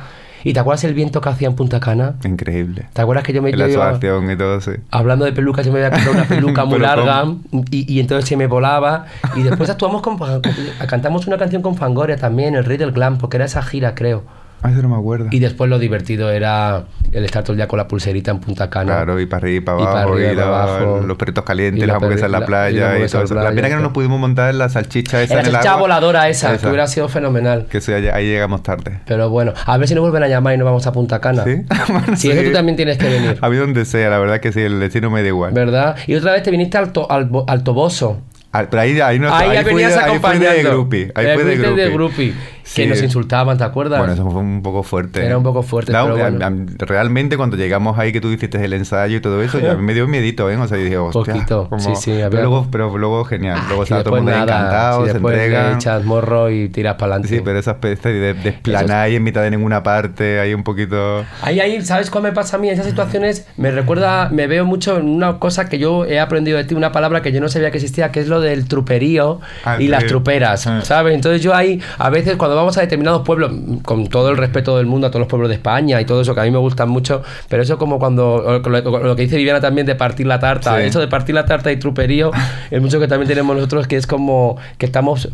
¿Y 0.48 0.52
te 0.52 0.60
acuerdas 0.60 0.84
el 0.84 0.94
viento 0.94 1.20
que 1.20 1.28
hacía 1.28 1.48
en 1.48 1.56
Punta 1.56 1.80
Cana? 1.80 2.14
Increíble. 2.24 2.86
¿Te 2.92 3.02
acuerdas 3.02 3.24
que 3.24 3.32
yo 3.32 3.42
me 3.42 3.50
La 3.50 3.66
yo 3.66 3.72
iba- 3.72 3.88
asociación 3.90 4.30
y 4.30 4.36
todo, 4.36 4.60
sí. 4.60 4.70
Hablando 4.92 5.24
de 5.24 5.32
pelucas, 5.32 5.66
yo 5.66 5.72
me 5.72 5.84
había 5.84 5.90
comprado 5.90 6.16
una 6.18 6.24
peluca 6.28 6.64
muy 6.64 6.78
larga 6.78 7.24
y, 7.72 7.92
y 7.92 7.98
entonces 7.98 8.28
se 8.28 8.36
me 8.36 8.46
volaba. 8.46 9.06
Y 9.34 9.42
después 9.42 9.68
actuamos 9.70 10.02
con, 10.02 10.18
con- 10.18 10.40
cantamos 10.88 11.26
una 11.26 11.36
canción 11.36 11.62
con 11.62 11.74
Fangoria 11.74 12.16
también, 12.16 12.54
El 12.54 12.64
Rey 12.64 12.76
del 12.76 12.92
Glam, 12.92 13.18
porque 13.18 13.38
era 13.38 13.46
esa 13.46 13.60
gira, 13.62 13.96
creo. 13.96 14.22
Ah, 14.66 14.70
eso 14.72 14.82
no 14.82 14.88
me 14.88 14.96
acuerdo. 14.96 15.28
Y 15.30 15.38
después 15.38 15.70
lo 15.70 15.78
divertido 15.78 16.30
era 16.30 16.84
el 17.12 17.24
estar 17.24 17.42
todo 17.44 17.52
el 17.52 17.56
día 17.58 17.68
con 17.68 17.76
la 17.78 17.86
pulserita 17.88 18.30
en 18.30 18.40
Punta 18.40 18.68
Cana. 18.68 18.92
Claro, 18.96 19.20
y 19.20 19.26
para 19.26 19.38
arriba 19.42 19.56
y 19.56 19.60
para 19.60 19.80
Y 19.80 19.84
para 19.84 20.00
abajo, 20.02 20.18
y, 20.18 20.24
arriba 20.24 20.32
y 20.32 20.36
para 20.36 20.50
la- 20.50 20.62
abajo. 20.62 21.00
los 21.06 21.16
perritos 21.16 21.44
Y 21.44 21.46
calientes, 21.46 21.80
la 21.80 21.86
las 21.86 21.96
hamburguesas 21.96 22.26
en 22.26 22.32
la 22.32 22.38
la- 22.38 22.38
y 22.38 22.40
la 22.40 22.46
playa 22.46 22.98
y, 23.04 23.08
todo 23.08 23.22
eso. 23.22 23.34
la 23.34 23.42
La 23.44 23.50
pena 23.52 23.68
que 23.68 23.74
no 23.74 23.80
nos 23.80 23.90
sí. 23.90 23.94
pudimos 23.94 24.18
montar 24.20 24.50
en 24.50 24.58
la 24.58 24.68
salchicha 24.68 25.22
esa 25.22 25.34
en 25.34 25.38
el 25.40 25.46
salchicha 25.46 25.70
agua. 25.70 25.80
voladora 25.82 26.28
esa, 26.28 26.52
Esa. 26.54 26.60
que 26.62 26.68
hubiera 26.68 26.86
sido 26.86 27.08
fenomenal. 27.08 27.66
Que 27.70 27.78
eso 27.78 27.96
ya- 27.98 28.14
ahí 28.14 28.26
llegamos 28.26 28.62
tarde. 28.62 29.00
Pero 29.06 29.30
bueno, 29.30 29.52
a 29.64 29.78
ver 29.78 29.86
si 29.88 29.94
nos 29.94 30.02
vuelven 30.02 30.22
a 30.24 30.28
llamar 30.28 30.54
y 30.54 30.58
nos 30.58 30.64
vamos 30.64 30.86
a 30.86 30.92
Punta 30.92 31.20
Cana. 31.20 31.44
¿Sí? 31.44 31.62
Bueno, 31.88 32.16
Si 32.16 32.30
eso 32.30 32.42
tú 32.42 32.52
también 32.52 32.76
tienes 32.76 32.98
que 32.98 33.08
venir. 33.08 33.38
A 33.42 33.48
mí 33.48 33.56
donde 33.56 33.84
sea, 33.84 34.10
la 34.10 34.18
verdad 34.18 34.40
que 34.40 34.52
sí, 34.52 34.60
el 34.60 34.80
destino 34.80 35.10
me 35.10 35.22
da 35.22 35.28
igual. 35.28 35.52
¿Verdad? 35.52 35.96
Y 36.06 36.14
otra 36.16 36.32
vez 36.32 36.42
te 36.42 36.50
viniste 36.50 36.76
al, 36.78 36.92
to- 36.92 37.10
al, 37.10 37.26
bo- 37.26 37.44
al 37.48 37.62
Toboso. 37.62 38.20
Ah, 38.52 38.64
pero 38.70 38.80
ahí, 38.82 38.98
ahí, 39.00 39.18
no, 39.18 39.32
Ahí, 39.34 39.48
fui 39.48 39.56
ahí 39.58 39.64
fui 39.64 39.82
acompañando. 40.00 40.48
de 40.50 40.62
groupie. 40.62 41.12
Ahí 41.14 41.26
Eh, 41.26 41.34
fui 41.34 41.42
de 41.44 41.50
fuiste 41.50 41.62
groupie. 41.66 41.84
de 41.84 41.90
groupie. 41.90 42.34
Que 42.74 42.82
Sí. 42.82 42.86
nos 42.88 43.02
insultaban, 43.02 43.56
¿te 43.58 43.64
acuerdas? 43.64 43.98
Bueno, 44.00 44.14
eso 44.14 44.28
fue 44.30 44.40
un 44.40 44.60
poco 44.62 44.82
fuerte. 44.82 45.24
Era 45.24 45.38
un 45.38 45.44
poco 45.44 45.62
fuerte, 45.62 45.92
No, 45.92 46.04
pero 46.04 46.16
bueno. 46.16 46.66
realmente 46.78 47.36
cuando 47.36 47.56
llegamos 47.56 47.98
ahí 47.98 48.12
que 48.12 48.20
tú 48.20 48.28
hiciste 48.28 48.62
el 48.64 48.72
ensayo 48.72 49.16
y 49.18 49.20
todo 49.20 49.40
eso, 49.42 49.58
ya 49.60 49.74
me 49.74 49.94
dio 49.94 50.04
un 50.04 50.10
miedito, 50.10 50.50
¿eh? 50.50 50.56
O 50.56 50.66
sea, 50.66 50.76
yo 50.78 50.84
dije, 50.84 50.98
hostia. 50.98 51.34
Poquito, 51.34 51.68
sí, 51.78 51.94
sí, 51.96 52.10
pero, 52.14 52.26
había- 52.26 52.40
luego, 52.40 52.66
pero 52.70 52.98
luego 52.98 53.24
genial. 53.24 53.60
Luego 53.68 53.82
Y 53.82 53.84
estaba 53.84 54.02
todo 54.02 54.16
el 54.16 54.22
mundo 54.22 54.36
encantado, 54.36 55.04
si 55.06 55.10
se 55.12 55.16
entregan. 55.18 55.74
echas 55.76 56.04
morro 56.04 56.50
y 56.50 56.68
tiras 56.68 56.94
para 56.94 57.14
adelante. 57.14 57.36
Sí, 57.36 57.42
pero 57.44 57.58
esa 57.58 57.72
especie 57.72 58.12
de, 58.12 58.34
de 58.34 58.48
esplanar 58.50 59.02
ahí 59.04 59.16
en 59.16 59.22
mitad 59.22 59.42
de 59.42 59.50
ninguna 59.50 59.82
parte, 59.82 60.40
ahí 60.40 60.52
un 60.54 60.62
poquito... 60.64 61.24
Ahí, 61.42 61.60
ahí, 61.60 61.80
¿sabes 61.82 62.10
cuál 62.10 62.24
me 62.24 62.32
pasa 62.32 62.56
a 62.56 62.58
mí? 62.60 62.68
En 62.68 62.74
esas 62.74 62.86
situaciones 62.86 63.46
me 63.56 63.70
recuerda, 63.70 64.28
me 64.30 64.46
veo 64.46 64.64
mucho 64.64 64.96
en 64.98 65.08
una 65.08 65.38
cosa 65.38 65.68
que 65.68 65.78
yo 65.78 66.04
he 66.04 66.18
aprendido 66.18 66.58
de 66.58 66.64
ti, 66.64 66.74
una 66.74 66.92
palabra 66.92 67.22
que 67.22 67.30
yo 67.32 67.40
no 67.40 67.48
sabía 67.48 67.70
que 67.70 67.78
existía, 67.78 68.10
que 68.10 68.20
es 68.20 68.28
lo 68.28 68.40
del 68.40 68.66
truperío 68.68 69.40
Ah, 69.64 69.76
y 69.78 69.88
las 69.88 70.02
sí. 70.02 70.08
truperas, 70.08 70.66
Ah. 70.66 70.80
¿sabes? 70.82 71.14
Entonces 71.14 71.42
yo 71.42 71.54
ahí, 71.54 71.80
a 71.98 72.10
veces 72.10 72.36
cuando 72.36 72.55
vamos 72.56 72.76
a 72.78 72.80
determinados 72.80 73.22
pueblos, 73.22 73.52
con 73.82 74.08
todo 74.08 74.30
el 74.30 74.36
respeto 74.36 74.76
del 74.76 74.86
mundo 74.86 75.06
a 75.06 75.10
todos 75.10 75.20
los 75.20 75.28
pueblos 75.28 75.48
de 75.48 75.56
España 75.56 76.00
y 76.00 76.04
todo 76.04 76.20
eso 76.20 76.34
que 76.34 76.40
a 76.40 76.44
mí 76.44 76.50
me 76.50 76.58
gustan 76.58 76.88
mucho, 76.88 77.22
pero 77.48 77.62
eso 77.62 77.78
como 77.78 77.98
cuando, 77.98 78.60
lo, 78.64 79.16
que 79.16 79.22
dice 79.22 79.36
Viviana 79.36 79.60
también 79.60 79.86
de 79.86 79.94
partir 79.94 80.26
la 80.26 80.38
tarta, 80.38 80.76
Sí. 80.76 80.86
eso 80.86 81.00
de 81.00 81.08
partir 81.08 81.34
la 81.34 81.46
tarta 81.46 81.70
y 81.70 81.76
truperío, 81.76 82.30
es 82.70 82.82
mucho 82.82 82.98
que 83.00 83.08
también 83.08 83.28
tenemos 83.28 83.54
nosotros, 83.54 83.86
que 83.86 83.96
es 83.96 84.06
como 84.06 84.56
que 84.78 84.86
estamos... 84.86 85.28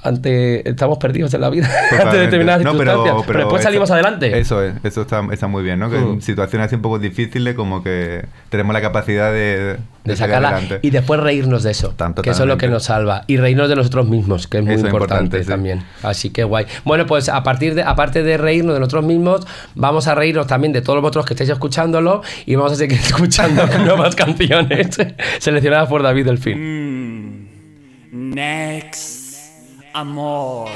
Ante, 0.00 0.68
estamos 0.68 0.96
perdidos 0.98 1.34
en 1.34 1.40
la 1.40 1.50
vida 1.50 1.68
ante 2.00 2.18
determinadas 2.18 2.62
No, 2.62 2.70
circunstancias, 2.70 3.24
pero, 3.26 3.38
después 3.40 3.60
eso- 3.60 3.68
salimos 3.68 3.90
adelante. 3.90 4.38
Eso 4.38 4.62
es, 4.62 4.74
eso 4.84 5.02
está, 5.02 5.26
está 5.32 5.48
muy 5.48 5.64
bien, 5.64 5.80
¿no? 5.80 5.90
Que 5.90 5.98
Mm. 5.98 6.12
en 6.14 6.22
situaciones 6.22 6.66
así 6.66 6.76
un 6.76 6.82
poco 6.82 7.00
difíciles, 7.00 7.54
como 7.56 7.82
que 7.82 8.24
tenemos 8.48 8.72
la 8.74 8.80
capacidad 8.80 9.32
de, 9.32 9.76
de 10.04 10.16
salir 10.16 10.18
sacarla 10.18 10.50
adelante. 10.50 10.78
y 10.82 10.90
después 10.90 11.18
reírnos 11.18 11.64
de 11.64 11.72
eso, 11.72 11.94
que 12.22 12.30
eso 12.30 12.42
es 12.44 12.48
lo 12.48 12.56
que 12.58 12.68
nos 12.68 12.84
salva 12.84 13.24
y 13.26 13.38
reírnos 13.38 13.68
de 13.68 13.74
nosotros 13.74 14.08
mismos, 14.08 14.46
que 14.46 14.58
es 14.58 14.64
muy 14.64 14.74
Eso 14.74 14.86
importante, 14.86 15.24
importante, 15.24 15.44
sí. 15.44 15.50
también. 15.50 15.82
Así 16.04 16.30
que 16.30 16.44
guay. 16.44 16.66
Bueno, 16.84 17.04
pues 17.06 17.28
a 17.28 17.42
partir 17.42 17.74
de 17.74 17.82
aparte 17.82 18.22
de 18.22 18.36
reírnos 18.36 18.74
de 18.74 18.80
nosotros 18.80 19.04
mismos, 19.04 19.46
vamos 19.74 20.06
a 20.06 20.14
reírnos 20.14 20.46
también 20.46 20.72
de 20.72 20.80
todos 20.80 21.02
vosotros 21.02 21.26
que 21.26 21.34
estáis 21.34 21.50
escuchándolo 21.50 22.22
y 22.46 22.54
vamos 22.54 22.70
a 22.70 22.76
seguir 22.76 22.98
escuchando 23.02 23.66
nuevas 23.84 24.14
canciones 24.16 24.96
seleccionadas 25.40 25.88
por 25.88 26.04
David 26.04 26.26
Delfín. 26.26 27.48
Next, 28.12 29.17
amor. 29.92 30.68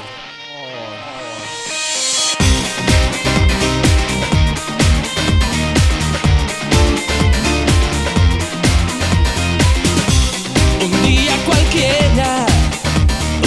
Un 10.83 10.91
día 11.03 11.35
cualquiera, 11.45 12.45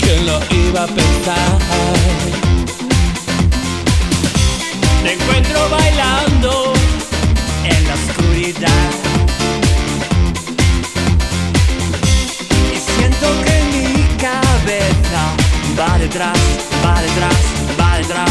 ¿quién 0.00 0.26
lo 0.26 0.40
iba 0.50 0.84
a 0.84 0.86
pensar? 0.86 1.58
Te 5.02 5.12
encuentro 5.12 5.68
bailando 5.68 6.03
detrás, 16.14 16.38
va 16.84 17.02
detrás, 17.02 17.36
va 17.80 17.98
detrás. 17.98 18.28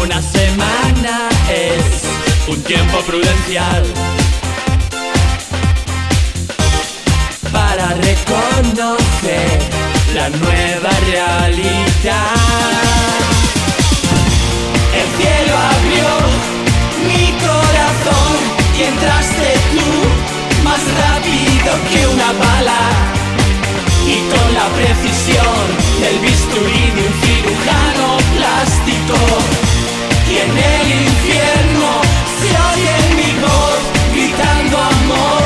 Una 0.00 0.22
semana 0.22 1.28
es 1.50 2.02
un 2.46 2.62
tiempo 2.62 2.98
prudencial 3.00 3.84
para 7.52 7.94
reconocer 7.94 9.58
la 10.14 10.28
nueva 10.28 10.90
realidad. 11.10 11.80
El 15.00 15.08
cielo 15.18 15.54
abrió 15.74 16.08
mi 17.08 17.32
corazón 17.40 18.36
y 18.78 18.82
entraste 18.84 19.48
tú 19.72 20.62
más 20.62 20.80
rápido 21.02 21.72
que 21.90 22.06
una 22.06 22.32
bala 22.32 23.23
con 24.34 24.54
la 24.54 24.66
precisión 24.78 25.62
del 26.02 26.16
bisturí 26.20 26.84
de 26.96 27.00
un 27.08 27.14
cirujano 27.24 28.06
plástico. 28.36 29.18
Y 30.30 30.34
en 30.44 30.52
el 30.74 30.86
infierno 31.06 31.88
se 32.40 32.50
oye 32.70 32.94
mi 33.18 33.30
voz 33.44 33.80
gritando 34.14 34.76
amor, 34.94 35.42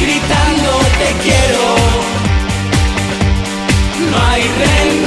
gritando 0.00 0.70
te 1.00 1.10
quiero. 1.24 1.66
No 4.10 4.16
hay 4.30 4.42
remedio, 4.62 5.01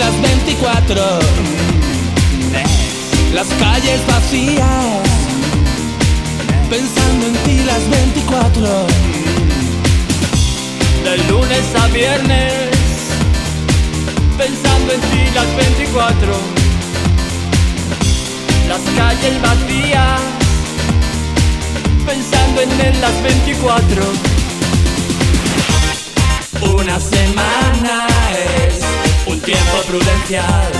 las 0.00 0.22
24. 0.22 1.18
Las 3.34 3.46
calles 3.58 4.00
vacías, 4.06 5.02
pensando 6.70 7.26
en 7.26 7.34
ti 7.44 7.58
las 7.64 7.88
24. 7.90 8.86
De 11.04 11.18
lunes 11.30 11.66
a 11.82 11.86
viernes, 11.88 12.70
pensando 14.38 14.92
en 14.94 15.00
ti 15.00 15.22
las 15.34 15.56
24. 15.56 16.34
Las 18.68 18.82
calles 18.96 19.42
vacías, 19.42 20.20
pensando 22.06 22.62
en 22.62 22.70
él 22.80 23.00
las 23.00 23.22
24. 23.22 24.02
Una 26.74 26.98
semana 26.98 28.06
es 28.66 28.89
tiempo 29.44 29.78
prudencial 29.86 30.72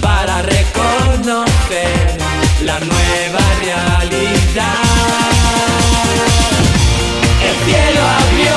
para 0.00 0.42
reconocer 0.42 2.18
la 2.64 2.78
nueva 2.78 3.40
realidad. 3.62 4.80
El 7.42 7.54
cielo 7.66 8.00
abrió 8.20 8.56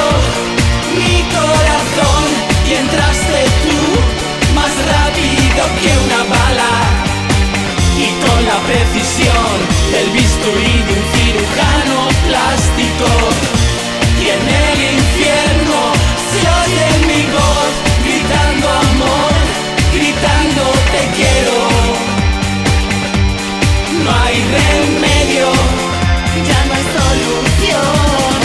mi 0.97 1.23
corazón 1.37 2.23
y 2.69 2.73
entraste 2.73 3.39
tú 3.63 3.79
más 4.53 4.71
rápido 4.93 5.61
que 5.81 5.91
una 6.05 6.21
bala 6.35 6.75
y 7.97 8.07
con 8.25 8.45
la 8.45 8.59
precisión 8.67 9.53
del 9.91 10.09
bisturí 10.11 10.75
de 10.87 10.93
un 10.99 11.05
cirujano 11.15 11.97
plástico. 12.27 13.09
Y 14.21 14.29
el 14.29 14.93
infierno 14.93 15.62
gritando 18.05 18.69
amor, 18.69 19.33
gritando 19.93 20.63
te 20.91 21.03
quiero, 21.17 21.57
no 24.03 24.11
hay 24.23 24.37
remedio, 24.57 25.47
ya 26.49 26.59
no 26.65 26.73
hay 26.73 26.85
solución, 26.99 28.37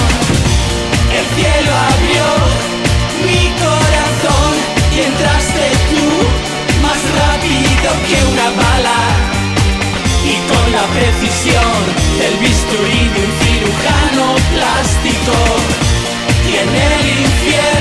el 1.18 1.26
cielo 1.36 1.70
abrió 1.92 2.26
mi 3.26 3.42
corazón 3.64 4.52
y 4.94 5.00
entraste 5.00 5.64
tú 5.90 6.06
más 6.82 7.00
rápido 7.20 7.88
que 8.08 8.16
una 8.32 8.48
bala. 8.62 9.00
Y 10.24 10.36
con 10.50 10.72
la 10.72 10.84
precisión 10.92 11.76
del 12.18 12.36
bisturí 12.36 13.08
de 13.14 13.20
un 13.24 13.32
cirujano 13.40 14.24
plástico 14.52 15.32
tiene 16.44 16.80
el 17.00 17.20
infierno 17.20 17.77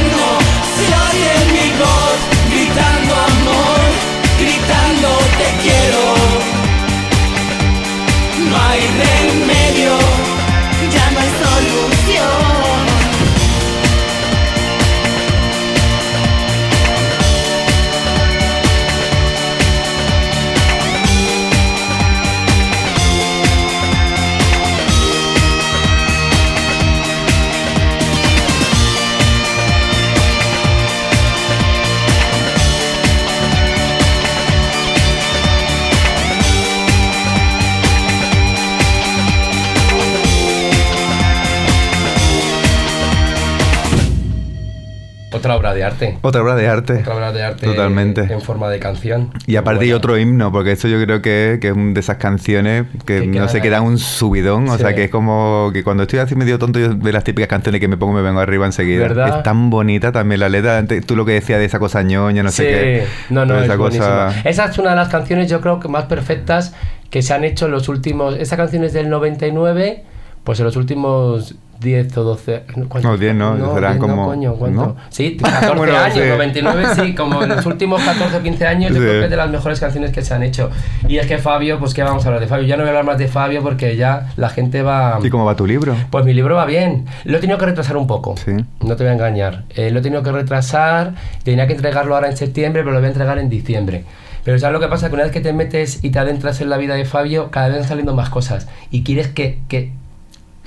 de 45.78 45.84
arte. 45.84 46.18
Otra 46.22 46.42
obra 46.42 46.56
de 46.56 46.68
arte. 46.68 46.94
Otra 47.00 47.16
obra 47.16 47.32
de 47.32 47.44
arte 47.44 47.66
Totalmente. 47.66 48.22
en 48.22 48.42
forma 48.42 48.70
de 48.70 48.80
canción. 48.80 49.32
Y 49.46 49.56
aparte 49.56 49.86
hay 49.86 49.94
otro 49.94 50.18
himno, 50.18 50.52
porque 50.52 50.74
eso 50.74 50.88
yo 50.88 51.02
creo 51.04 51.22
que, 51.22 51.60
que 51.62 51.70
es 51.70 51.74
un 51.74 51.94
de 51.94 52.00
esas 52.00 52.18
canciones 52.18 52.86
que 53.06 53.22
Que 53.22 53.40
no 53.40 53.48
sé, 53.48 53.62
que 53.62 53.70
dan 53.70 53.84
un 53.84 53.98
subidón. 53.98 54.68
O 54.70 54.78
sea, 54.78 54.94
que 54.94 55.06
es 55.06 55.12
como 55.12 55.72
que 55.74 55.84
cuando 55.84 56.04
estoy 56.04 56.20
así 56.20 56.36
medio 56.36 56.60
tonto 56.60 56.80
yo 56.80 56.94
de 56.94 57.12
las 57.12 57.24
típicas 57.24 57.48
canciones 57.48 57.80
que 57.80 57.88
me 57.88 57.98
pongo 57.98 58.14
me 58.14 58.22
vengo 58.22 58.40
arriba 58.40 58.66
enseguida. 58.66 59.04
¿Verdad? 59.04 59.38
Es 59.38 59.44
tan 59.44 59.70
bonita 59.70 60.12
también 60.12 60.40
la 60.40 60.50
letra. 60.50 60.84
Tú 61.06 61.16
lo 61.16 61.26
que 61.26 61.34
decías 61.34 61.60
de 61.60 61.66
esa 61.66 61.80
cosa 61.80 62.02
ñoña, 62.04 62.44
no 62.44 62.52
sé 62.52 62.64
qué. 62.64 63.04
No, 63.30 63.46
no, 63.46 63.54
Toda 63.54 63.60
es 63.60 63.66
esa 63.66 63.78
cosa... 63.78 64.42
Esa 64.44 64.66
es 64.66 64.78
una 64.78 64.92
de 64.92 64.96
las 64.96 65.10
canciones, 65.10 65.50
yo 65.50 65.62
creo 65.62 65.80
que 65.80 65.88
más 65.88 66.06
perfectas 66.06 66.74
que 67.10 67.22
se 67.22 67.34
han 67.34 67.44
hecho 67.44 67.66
en 67.66 67.72
los 67.72 67.90
últimos. 67.90 68.36
Esta 68.36 68.58
canción 68.58 68.84
es 68.84 68.94
del 68.94 69.10
99, 69.10 70.04
pues 70.48 70.60
en 70.62 70.66
los 70.66 70.78
últimos 70.78 71.56
10 71.82 72.18
o 72.18 72.24
12. 72.24 72.64
¿cuántos? 72.88 73.04
No, 73.04 73.18
10 73.18 73.36
no, 73.36 73.74
serán 73.76 74.00
10 74.00 74.02
como- 74.02 74.26
coño, 74.28 74.54
¿cuánto? 74.56 74.82
¿no? 74.82 74.96
Sí, 75.10 75.36
14 75.44 75.76
Bueno, 75.76 75.98
años, 75.98 76.14
sí. 76.18 76.30
99 76.30 76.86
sí, 76.96 77.14
como 77.18 77.44
en 77.44 77.50
los 77.50 77.66
últimos 77.66 78.02
14 78.02 78.38
o 78.38 78.42
15 78.42 78.66
años, 78.66 78.92
yo 78.92 78.96
Sí. 78.96 79.02
creo 79.02 79.20
que 79.20 79.24
es 79.26 79.30
de 79.30 79.36
las 79.36 79.50
mejores 79.50 79.78
canciones 79.82 80.12
que 80.14 80.22
se 80.22 80.34
han 80.34 80.44
hecho. 80.44 80.70
Y 81.06 81.18
es 81.18 81.28
que 81.28 81.38
Fabio, 81.38 81.80
pues 81.80 81.94
¿qué 81.94 82.02
vamos 82.02 82.24
a 82.24 82.30
hablar 82.30 82.40
de 82.42 82.48
Fabio? 82.48 82.66
Ya 82.66 82.78
no 82.78 82.84
voy 82.84 82.88
a 82.88 82.92
hablar 82.92 83.04
más 83.04 83.18
de 83.18 83.28
Fabio 83.28 83.62
porque 83.62 83.98
ya 83.98 84.32
la 84.38 84.48
gente 84.48 84.82
va. 84.84 85.20
¿Y 85.22 85.30
cómo 85.30 85.44
va 85.44 85.58
tu 85.58 85.68
libro? 85.68 85.94
Pues 86.10 86.24
mi 86.24 86.34
libro 86.34 86.56
va 86.56 86.66
bien. 86.66 87.06
Lo 87.26 87.38
he 87.38 87.42
tenido 87.42 87.60
que 87.60 87.66
retrasar 87.66 87.98
un 87.98 88.08
poco. 88.08 88.36
Sí. 88.38 88.54
No 88.80 88.96
te 88.96 89.04
voy 89.04 89.12
a 89.12 89.14
engañar. 89.16 89.66
Eh, 89.76 89.92
lo 89.92 90.00
he 90.00 90.02
tenido 90.02 90.24
que 90.24 90.32
retrasar. 90.32 91.14
Tenía 91.44 91.68
que 91.68 91.74
entregarlo 91.74 92.16
ahora 92.16 92.30
en 92.30 92.38
septiembre, 92.38 92.84
pero 92.84 92.94
lo 92.94 93.00
voy 93.00 93.08
a 93.08 93.10
entregar 93.10 93.38
en 93.38 93.50
diciembre. 93.50 94.06
Pero 94.46 94.58
¿sabes 94.60 94.74
lo 94.74 94.80
que 94.80 94.88
pasa? 94.88 95.10
Que 95.10 95.16
una 95.16 95.24
vez 95.24 95.34
que 95.34 95.42
te 95.42 95.52
metes 95.52 96.06
y 96.06 96.10
te 96.10 96.20
adentras 96.20 96.62
en 96.62 96.70
la 96.70 96.78
vida 96.78 96.96
de 96.96 97.04
Fabio, 97.04 97.52
cada 97.52 97.68
vez 97.68 97.80
van 97.80 97.88
saliendo 97.88 98.16
más 98.16 98.30
cosas. 98.30 98.70
Y 98.92 99.04
quieres 99.04 99.28
que, 99.28 99.60
que 99.68 99.92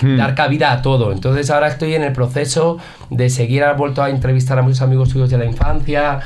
Hmm. 0.01 0.17
dar 0.17 0.35
cabida 0.35 0.71
a 0.71 0.81
todo. 0.81 1.11
Entonces 1.11 1.49
ahora 1.49 1.67
estoy 1.67 1.95
en 1.95 2.03
el 2.03 2.13
proceso 2.13 2.77
de 3.09 3.29
seguir. 3.29 3.63
He 3.63 3.73
vuelto 3.73 4.01
a 4.01 4.09
entrevistar 4.09 4.57
a 4.59 4.61
muchos 4.61 4.81
amigos 4.81 5.09
suyos 5.09 5.29
de 5.29 5.37
la 5.37 5.45
infancia. 5.45 6.19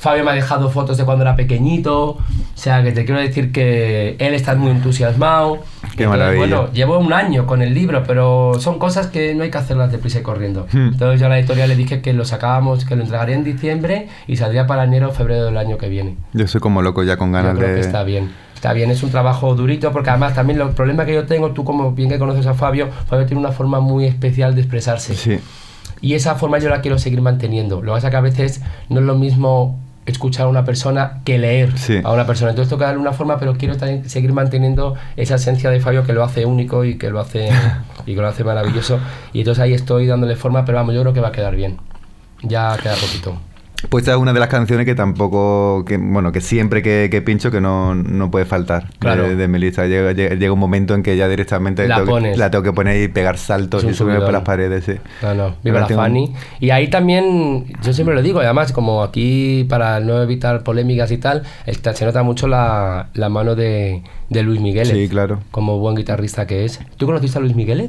Fabio 0.00 0.24
me 0.24 0.30
ha 0.30 0.34
dejado 0.34 0.70
fotos 0.70 0.96
de 0.96 1.04
cuando 1.04 1.22
era 1.24 1.36
pequeñito. 1.36 2.12
O 2.12 2.18
sea, 2.54 2.82
que 2.82 2.92
te 2.92 3.04
quiero 3.04 3.20
decir 3.20 3.52
que 3.52 4.16
él 4.18 4.32
está 4.32 4.54
muy 4.54 4.70
entusiasmado. 4.70 5.58
Qué 5.94 6.04
Entonces, 6.04 6.08
maravilla. 6.08 6.38
Bueno, 6.38 6.72
llevo 6.72 6.98
un 6.98 7.12
año 7.12 7.46
con 7.46 7.60
el 7.60 7.74
libro, 7.74 8.02
pero 8.06 8.54
son 8.58 8.78
cosas 8.78 9.08
que 9.08 9.34
no 9.34 9.42
hay 9.42 9.50
que 9.50 9.58
hacerlas 9.58 9.92
deprisa 9.92 10.20
y 10.20 10.22
corriendo. 10.22 10.66
Hmm. 10.72 10.88
Entonces 10.92 11.20
yo 11.20 11.26
a 11.26 11.28
la 11.28 11.38
editorial 11.38 11.68
le 11.68 11.76
dije 11.76 12.00
que 12.00 12.14
lo 12.14 12.24
sacábamos, 12.24 12.86
que 12.86 12.96
lo 12.96 13.02
entregaría 13.02 13.36
en 13.36 13.44
diciembre 13.44 14.08
y 14.26 14.36
saldría 14.36 14.66
para 14.66 14.84
enero 14.84 15.10
o 15.10 15.12
febrero 15.12 15.44
del 15.44 15.58
año 15.58 15.76
que 15.76 15.90
viene. 15.90 16.16
Yo 16.32 16.48
soy 16.48 16.62
como 16.62 16.80
loco 16.80 17.02
ya 17.02 17.18
con 17.18 17.28
Yo 17.28 17.34
ganas 17.34 17.58
creo 17.58 17.68
de... 17.68 17.74
que 17.74 17.80
está 17.80 18.02
bien. 18.02 18.30
Está 18.60 18.74
bien, 18.74 18.90
es 18.90 19.02
un 19.02 19.08
trabajo 19.10 19.54
durito 19.54 19.90
porque 19.90 20.10
además 20.10 20.34
también 20.34 20.58
los 20.58 20.74
problemas 20.74 21.06
que 21.06 21.14
yo 21.14 21.24
tengo, 21.24 21.52
tú 21.52 21.64
como 21.64 21.92
bien 21.92 22.10
que 22.10 22.18
conoces 22.18 22.44
a 22.44 22.52
Fabio, 22.52 22.90
Fabio 23.08 23.24
tiene 23.24 23.40
una 23.40 23.52
forma 23.52 23.80
muy 23.80 24.04
especial 24.04 24.54
de 24.54 24.60
expresarse. 24.60 25.14
Sí. 25.14 25.38
Y 26.02 26.12
esa 26.12 26.34
forma 26.34 26.58
yo 26.58 26.68
la 26.68 26.82
quiero 26.82 26.98
seguir 26.98 27.22
manteniendo. 27.22 27.76
Lo 27.80 27.92
que 27.92 27.96
pasa 27.96 28.10
que 28.10 28.16
a 28.16 28.20
veces 28.20 28.60
no 28.90 29.00
es 29.00 29.06
lo 29.06 29.14
mismo 29.14 29.80
escuchar 30.04 30.44
a 30.44 30.48
una 30.50 30.66
persona 30.66 31.22
que 31.24 31.38
leer 31.38 31.78
Sí. 31.78 32.02
a 32.04 32.12
una 32.12 32.26
persona. 32.26 32.50
Entonces 32.50 32.76
que 32.76 32.84
darle 32.84 33.00
una 33.00 33.14
forma, 33.14 33.38
pero 33.38 33.54
quiero 33.56 33.78
también 33.78 34.06
seguir 34.10 34.34
manteniendo 34.34 34.94
esa 35.16 35.36
esencia 35.36 35.70
de 35.70 35.80
Fabio 35.80 36.04
que 36.04 36.12
lo 36.12 36.22
hace 36.22 36.44
único 36.44 36.84
y 36.84 36.98
que 36.98 37.08
lo 37.08 37.18
hace 37.18 37.48
y 38.04 38.14
que 38.14 38.20
lo 38.20 38.28
hace 38.28 38.44
maravilloso. 38.44 38.98
Y 39.32 39.38
entonces 39.38 39.62
ahí 39.62 39.72
estoy 39.72 40.06
dándole 40.06 40.36
forma, 40.36 40.66
pero 40.66 40.76
vamos, 40.76 40.94
yo 40.94 41.00
creo 41.00 41.14
que 41.14 41.20
va 41.20 41.28
a 41.28 41.32
quedar 41.32 41.56
bien. 41.56 41.78
Ya 42.42 42.76
queda 42.82 42.94
poquito. 42.94 43.38
Pues 43.88 44.02
esta 44.02 44.12
es 44.12 44.18
una 44.18 44.32
de 44.32 44.40
las 44.40 44.48
canciones 44.48 44.84
que 44.86 44.94
tampoco, 44.94 45.84
que, 45.86 45.96
bueno, 45.96 46.32
que 46.32 46.40
siempre 46.40 46.82
que, 46.82 47.08
que 47.10 47.22
pincho 47.22 47.50
que 47.50 47.60
no, 47.60 47.94
no 47.94 48.30
puede 48.30 48.44
faltar 48.44 48.88
Claro. 48.98 49.22
de, 49.22 49.36
de 49.36 49.48
mi 49.48 49.58
lista. 49.58 49.86
Llega, 49.86 50.12
llega- 50.12 50.34
llega 50.34 50.52
un 50.52 50.58
momento 50.58 50.94
en 50.94 51.02
que 51.02 51.16
ya 51.16 51.28
directamente 51.28 51.88
La 51.88 51.96
tengo 51.96 52.06
que- 52.06 52.10
pones. 52.10 52.38
la 52.38 52.50
tengo 52.50 52.62
que 52.64 52.72
poner 52.72 53.02
y 53.02 53.08
pegar 53.08 53.38
saltos 53.38 53.84
y 53.84 53.94
subirme 53.94 54.20
por 54.20 54.32
las 54.32 54.42
paredes, 54.42 54.84
sí. 54.84 54.92
No, 55.22 55.34
no, 55.34 55.54
viva 55.64 55.80
la 55.80 55.86
tengo- 55.86 56.00
Fanny. 56.00 56.34
Y 56.60 56.70
ahí 56.70 56.88
también, 56.88 57.66
yo 57.82 57.92
siempre 57.92 58.14
lo 58.14 58.22
digo, 58.22 58.40
además, 58.40 58.72
como 58.72 59.02
aquí, 59.02 59.64
para 59.68 60.00
no 60.00 60.22
evitar 60.22 60.62
polémicas 60.62 61.10
y 61.10 61.18
tal, 61.18 61.42
está- 61.66 61.94
se 61.94 62.04
nota 62.04 62.22
mucho 62.22 62.48
la, 62.48 63.08
la 63.14 63.28
mano 63.28 63.54
de, 63.54 64.02
de 64.28 64.42
Luis 64.42 64.60
Miguel. 64.60 64.86
Sí, 64.86 65.08
claro. 65.08 65.40
Como 65.50 65.78
buen 65.78 65.96
guitarrista 65.96 66.46
que 66.46 66.64
es. 66.64 66.80
¿Tú 66.96 67.06
conociste 67.06 67.38
a 67.38 67.40
Luis 67.40 67.54
Miguel? 67.56 67.88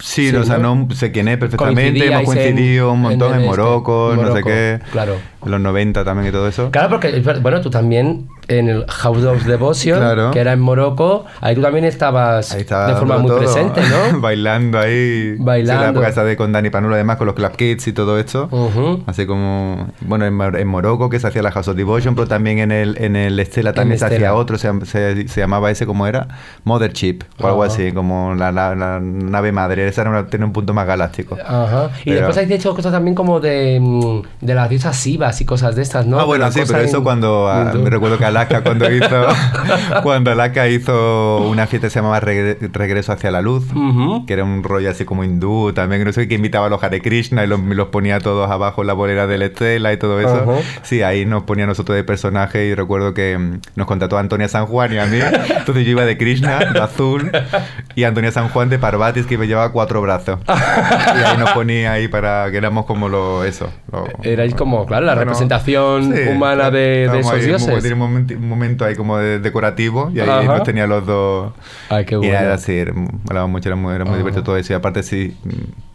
Sí, 0.00 0.30
Sí, 0.30 0.36
o 0.36 0.44
sea, 0.44 0.58
¿no? 0.58 0.74
no 0.88 0.94
sé 0.94 1.10
quién 1.12 1.28
es 1.28 1.38
perfectamente, 1.38 2.06
hemos 2.06 2.20
en- 2.20 2.24
coincidido 2.26 2.92
un 2.92 3.00
montón 3.00 3.28
en 3.30 3.34
en, 3.34 3.40
este, 3.40 3.48
Morocco, 3.48 4.14
no 4.16 4.34
sé 4.34 4.42
qué, 4.42 4.80
claro. 4.92 5.16
En 5.44 5.50
los 5.50 5.60
90 5.60 6.04
también 6.04 6.28
y 6.28 6.32
todo 6.32 6.48
eso. 6.48 6.70
Claro, 6.70 6.88
porque, 6.90 7.20
bueno, 7.42 7.60
tú 7.60 7.70
también 7.70 8.28
en 8.48 8.68
el 8.68 8.86
House 8.88 9.24
of 9.24 9.44
Devotion, 9.44 9.98
Claro. 9.98 10.30
que 10.30 10.38
era 10.40 10.54
en 10.54 10.60
Morocco, 10.60 11.26
ahí 11.42 11.54
tú 11.54 11.60
también 11.60 11.84
estabas 11.84 12.56
de 12.56 12.64
forma 12.96 13.18
muy 13.18 13.28
todo, 13.28 13.38
presente, 13.40 13.80
¿no? 13.82 14.20
Bailando 14.20 14.78
ahí. 14.78 15.36
Bailando. 15.38 15.80
Sí, 15.80 15.84
la 15.84 15.90
época 15.90 16.08
esa 16.08 16.24
de 16.24 16.36
con 16.36 16.50
Dani 16.52 16.70
Panulo, 16.70 16.94
además, 16.94 17.18
con 17.18 17.26
los 17.26 17.34
Club 17.36 17.52
Kids 17.56 17.88
y 17.88 17.92
todo 17.92 18.18
esto. 18.18 18.48
Así 19.06 19.26
como, 19.26 19.88
bueno, 20.00 20.24
en, 20.24 20.40
en 20.56 20.66
Morocco 20.66 21.10
que 21.10 21.20
se 21.20 21.26
hacía 21.26 21.42
la 21.42 21.50
House 21.52 21.68
of 21.68 21.76
Devotion, 21.76 22.14
pero 22.14 22.26
también 22.26 22.58
en 22.58 22.72
el, 22.72 22.96
en 22.98 23.16
el 23.16 23.38
Estela 23.38 23.74
también 23.74 23.98
se 23.98 24.06
Estela. 24.06 24.28
hacía 24.28 24.34
otro, 24.34 24.56
se, 24.58 24.70
se- 24.86 25.28
se 25.28 25.40
llamaba 25.40 25.70
ese 25.70 25.84
como 25.86 26.06
era, 26.06 26.28
Mothership 26.64 27.20
o 27.40 27.46
algo 27.46 27.62
así, 27.62 27.92
como 27.92 28.34
la, 28.34 28.50
la- 28.50 28.74
la 28.74 28.98
nave 29.00 29.52
madre, 29.52 29.86
esa 29.86 30.00
era 30.02 30.10
una- 30.10 30.26
tenía 30.26 30.46
un 30.46 30.52
punto 30.52 30.72
más 30.72 30.86
galáctico. 30.86 31.36
Ajá. 31.46 31.90
Y 32.00 32.10
Pero- 32.10 32.26
después 32.26 32.38
hay 32.38 32.52
hecho 32.52 32.74
cosas 32.74 32.92
también 32.92 33.14
como 33.14 33.40
de, 33.40 33.78
mm, 33.80 34.22
de 34.40 34.54
las 34.54 34.68
diosas 34.70 34.96
Y 35.40 35.44
cosas 35.44 35.76
de 35.76 35.82
estas, 35.82 36.06
¿no? 36.06 36.18
ah, 36.20 36.24
bueno, 36.24 36.50
sí, 36.52 36.60
pero 36.66 36.78
eso 36.80 37.02
cuando, 37.04 37.48
ah, 37.48 37.72
me 37.74 37.90
recuerdo 37.90 38.18
que 38.18 38.24
Alaska 38.24 38.62
cuando 38.62 38.90
hizo, 38.92 39.26
cuando 40.02 40.30
Alaska 40.32 40.68
hizo 40.68 41.38
una 41.48 41.66
fiesta 41.66 41.86
que 41.86 41.90
se 41.90 41.98
llamaba 42.00 42.20
Regre- 42.20 42.56
Regreso 42.72 43.12
hacia 43.12 43.30
la 43.30 43.42
Luz, 43.42 43.64
que 44.26 44.32
era 44.32 44.44
un 44.44 44.62
rollo 44.62 44.90
así 44.90 45.04
como 45.04 45.24
hindú 45.24 45.72
también, 45.72 46.04
no 46.04 46.12
sé, 46.12 46.28
que 46.28 46.34
invitaba 46.34 46.66
a 46.66 46.70
los 46.70 46.82
Hare 46.82 47.00
Krishna 47.00 47.44
y 47.44 47.46
los, 47.46 47.60
los 47.60 47.88
ponía 47.88 48.20
todos 48.20 48.50
abajo 48.50 48.80
en 48.82 48.86
la 48.88 48.92
bolera 48.94 49.26
de 49.26 49.38
la 49.38 49.44
estela 49.46 49.92
y 49.92 49.96
todo 49.96 50.20
eso. 50.20 50.58
Sí, 50.82 51.02
ahí 51.02 51.24
nos 51.26 51.42
ponía 51.44 51.66
nosotros 51.66 51.96
de 51.96 52.04
personaje 52.04 52.66
y 52.66 52.74
recuerdo 52.74 53.14
que 53.14 53.36
mm, 53.38 53.60
nos 53.76 53.86
contrató 53.86 54.16
a 54.16 54.20
Antonia 54.20 54.48
San 54.48 54.66
Juan 54.66 54.92
y 54.92 54.98
a 54.98 55.06
mí. 55.06 55.18
Entonces 55.58 55.84
yo 55.84 55.90
iba 55.92 56.04
de 56.04 56.16
Krishna, 56.18 56.58
de 56.72 56.80
azul, 56.80 57.30
y 57.94 58.04
Antonia 58.04 58.32
San 58.32 58.48
Juan 58.48 58.68
de 58.68 58.78
Parvatis 58.78 59.26
que 59.26 59.38
me 59.38 59.46
llevaba 59.46 59.72
cuatro 59.72 60.00
brazos. 60.02 60.38
y 60.48 61.22
ahí 61.24 61.36
nos 61.38 61.50
ponía 61.50 61.92
ahí 61.92 62.08
para 62.08 62.50
que 62.50 62.56
éramos 62.56 62.86
como 62.86 63.08
lo, 63.08 63.44
eso. 63.44 63.68
lo- 63.92 64.06
Erais 64.22 64.54
como, 64.54 64.86
claro, 64.86 65.06
la 65.06 65.14
representación 65.18 66.14
sí, 66.16 66.22
humana 66.30 66.70
de, 66.70 67.08
de 67.08 67.18
esos 67.20 67.32
ahí, 67.32 67.40
dioses. 67.46 67.82
Tenía 67.82 67.94
un 67.94 67.98
momento, 68.00 68.34
un 68.34 68.48
momento 68.48 68.84
ahí 68.84 68.94
como 68.96 69.18
de 69.18 69.38
decorativo 69.38 70.10
y 70.14 70.20
ahí 70.20 70.28
Ajá. 70.28 70.42
nos 70.44 70.62
tenía 70.62 70.86
los 70.86 71.06
dos. 71.06 71.52
Ay, 71.88 72.04
qué 72.04 72.14
Y 72.14 72.18
bueno. 72.18 72.34
era 72.34 72.54
así, 72.54 72.72
era, 72.76 72.92
molaba 72.94 73.46
mucho, 73.46 73.68
era 73.68 73.76
muy, 73.76 73.94
era 73.94 74.04
muy 74.04 74.10
Ajá. 74.12 74.18
divertido 74.18 74.42
todo 74.44 74.56
eso. 74.56 74.72
Y 74.72 74.76
aparte, 74.76 75.02
sí, 75.02 75.36
mm, 75.44 75.50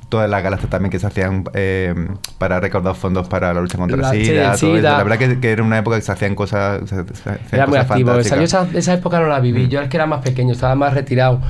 todas 0.09 0.29
las 0.29 0.43
galas 0.43 0.59
también 0.69 0.91
que 0.91 0.99
se 0.99 1.07
hacían 1.07 1.43
eh, 1.55 1.95
para 2.37 2.59
recaudar 2.59 2.93
fondos 2.95 3.27
para 3.27 3.51
la 3.53 3.61
lucha 3.61 3.77
contra 3.79 3.97
La- 3.97 4.11
el 4.13 4.23
SIDA. 4.25 4.55
todo 4.55 4.75
eso. 4.77 4.81
La 4.83 5.03
verdad 5.03 5.17
que, 5.17 5.39
que 5.39 5.51
era 5.51 5.63
una 5.63 5.79
época 5.79 5.95
que 5.95 6.03
se 6.03 6.11
hacían 6.11 6.35
cosas. 6.35 6.81
se- 6.87 6.95
se- 6.95 7.03
hacían 7.29 7.39
Era 7.51 7.65
muy 7.67 7.77
cosas 7.79 7.91
activo. 7.91 8.13
Esa, 8.19 8.67
esa, 8.73 8.93
época 8.93 9.19
no 9.19 9.27
la 9.27 9.39
Mm. 9.39 9.43
viví. 9.43 9.67
Yo 9.69 9.81
es 9.81 9.89
que 9.89 9.97
era 9.97 10.05
más 10.05 10.21
pequeño, 10.21 10.51
estaba 10.53 10.75
más 10.75 10.93
retirado. 10.93 11.41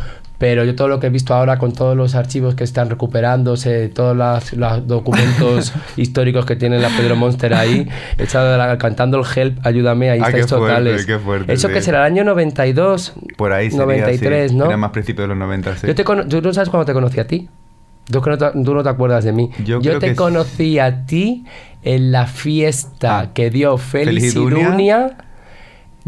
Pero 0.44 0.66
yo 0.66 0.76
todo 0.76 0.90
lo 0.90 1.00
que 1.00 1.08
he 1.08 1.10
visto 1.10 1.34
ahora 1.34 1.58
con 1.58 1.72
todos 1.72 1.96
los 1.96 2.16
archivos 2.16 2.54
que 2.54 2.66
están 2.66 2.90
recuperándose, 2.90 3.88
todos 3.88 4.14
las- 4.18 4.52
los 4.52 4.86
documentos 4.86 5.72
históricos 5.96 6.46
que 6.46 6.58
tiene 6.58 6.80
la 6.80 6.90
Pedro 6.90 7.16
Monster 7.16 7.54
ahí, 7.54 7.88
echado 8.18 8.52
de 8.52 8.58
la- 8.58 8.78
cantando 8.78 9.18
el 9.18 9.26
Help, 9.34 9.66
ayúdame, 9.66 10.10
ahí 10.10 10.20
Ah, 10.22 10.26
estáis 10.28 10.46
qué 10.48 10.50
fuerte, 10.50 10.68
totales. 10.68 11.06
qué 11.06 11.18
fuerte, 11.18 11.54
Eso 11.54 11.70
sí. 11.70 11.74
que 11.74 11.82
será 11.82 12.00
el 12.00 12.12
año 12.12 12.26
92, 12.26 13.14
Por 13.38 13.54
ahí 13.54 13.72
sería, 13.72 13.86
93, 13.86 14.52
sí. 14.52 14.58
¿no? 14.58 14.66
Era 14.66 14.76
más 14.76 14.92
principio 14.92 15.22
de 15.22 15.30
los 15.30 15.38
90, 15.38 15.78
sí. 15.78 15.88
Yo 15.88 15.96
te 15.96 16.04
cono- 16.04 16.28
¿Tú 16.28 16.42
no 16.42 16.54
sabes 16.54 16.68
cuándo 16.70 16.86
te 16.86 16.94
conocí 16.94 17.22
a 17.22 17.26
ti? 17.26 17.48
Tú, 18.12 18.22
no 18.26 18.38
te, 18.38 18.52
tú 18.52 18.74
no 18.74 18.84
te 18.84 18.90
acuerdas 18.90 19.24
de 19.24 19.32
mí. 19.32 19.50
Yo 19.64 19.80
Yo, 19.80 19.98
te 19.98 20.14
conocí 20.14 20.78
a 20.78 21.06
ti 21.06 21.46
en 21.84 22.12
la 22.12 22.28
fiesta 22.28 23.20
Ah. 23.20 23.30
que 23.34 23.50
dio 23.50 23.78
Félix 23.78 24.34
Feliz 24.34 24.36
Idunia. 24.36 25.00
De 25.08 25.14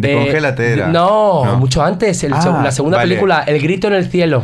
eh, 0.02 0.14
Congélatera. 0.16 0.88
No, 0.88 1.46
No. 1.46 1.58
mucho 1.58 1.84
antes. 1.84 2.24
el 2.24 2.34
Ah, 2.34 2.42
seg- 2.42 2.64
la 2.64 2.72
segunda 2.72 2.98
vale. 2.98 3.10
película, 3.10 3.40
El 3.48 3.62
grito 3.62 3.88
en 3.88 3.94
el 3.94 4.06
cielo. 4.10 4.44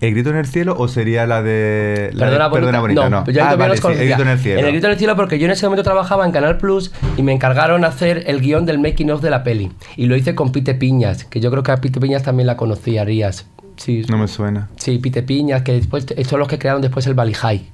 ¿El 0.00 0.10
grito 0.12 0.28
en 0.30 0.36
el 0.36 0.46
cielo 0.46 0.74
o 0.76 0.86
sería 0.88 1.26
la 1.26 1.42
de. 1.42 2.10
La 2.12 2.26
Perdona, 2.26 2.44
de, 2.48 2.54
Perdona 2.54 2.80
bonita? 2.80 3.08
No, 3.08 3.24
yo 3.30 3.42
ah, 3.42 3.54
vale, 3.56 3.76
sí. 3.78 3.86
El 3.86 3.96
grito 4.08 4.22
en 4.22 4.28
el 4.28 4.38
cielo. 4.38 4.60
el 4.60 4.66
grito 4.72 4.86
en 4.86 4.92
el 4.92 4.98
cielo 4.98 5.16
porque 5.16 5.38
yo 5.38 5.46
en 5.46 5.52
ese 5.52 5.64
momento 5.66 5.82
trabajaba 5.82 6.26
en 6.26 6.32
Canal 6.32 6.58
Plus 6.58 6.92
y 7.16 7.22
me 7.22 7.32
encargaron 7.32 7.84
hacer 7.86 8.24
el 8.26 8.40
guion 8.40 8.66
del 8.66 8.78
making 8.78 9.10
of 9.12 9.22
de 9.22 9.30
la 9.30 9.42
peli. 9.44 9.70
Y 9.96 10.06
lo 10.06 10.16
hice 10.16 10.34
con 10.34 10.52
Pite 10.52 10.74
Piñas, 10.74 11.24
que 11.24 11.40
yo 11.40 11.50
creo 11.50 11.62
que 11.62 11.72
a 11.72 11.76
Pite 11.78 12.00
Piñas 12.00 12.22
también 12.22 12.46
la 12.46 12.56
conocerías. 12.58 13.46
Sí, 13.76 14.02
No 14.10 14.18
me 14.18 14.28
suena. 14.28 14.68
sí, 14.76 14.98
Pite 14.98 15.22
Piñas, 15.22 15.62
que 15.62 15.72
después 15.72 16.04
son 16.28 16.38
los 16.38 16.48
que 16.48 16.58
crearon 16.58 16.82
después 16.82 17.06
el 17.06 17.14
Valley 17.14 17.34
High. 17.34 17.70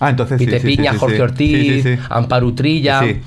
Ah, 0.00 0.10
entonces 0.10 0.38
sí. 0.38 0.44
Pite 0.46 0.60
sí, 0.60 0.68
sí, 0.70 0.76
Piña, 0.76 0.92
sí, 0.92 0.98
Jorge. 0.98 1.22
Ortiz. 1.22 1.86
Amparo 2.10 2.46
Utrilla. 2.46 3.00
Sí. 3.00 3.20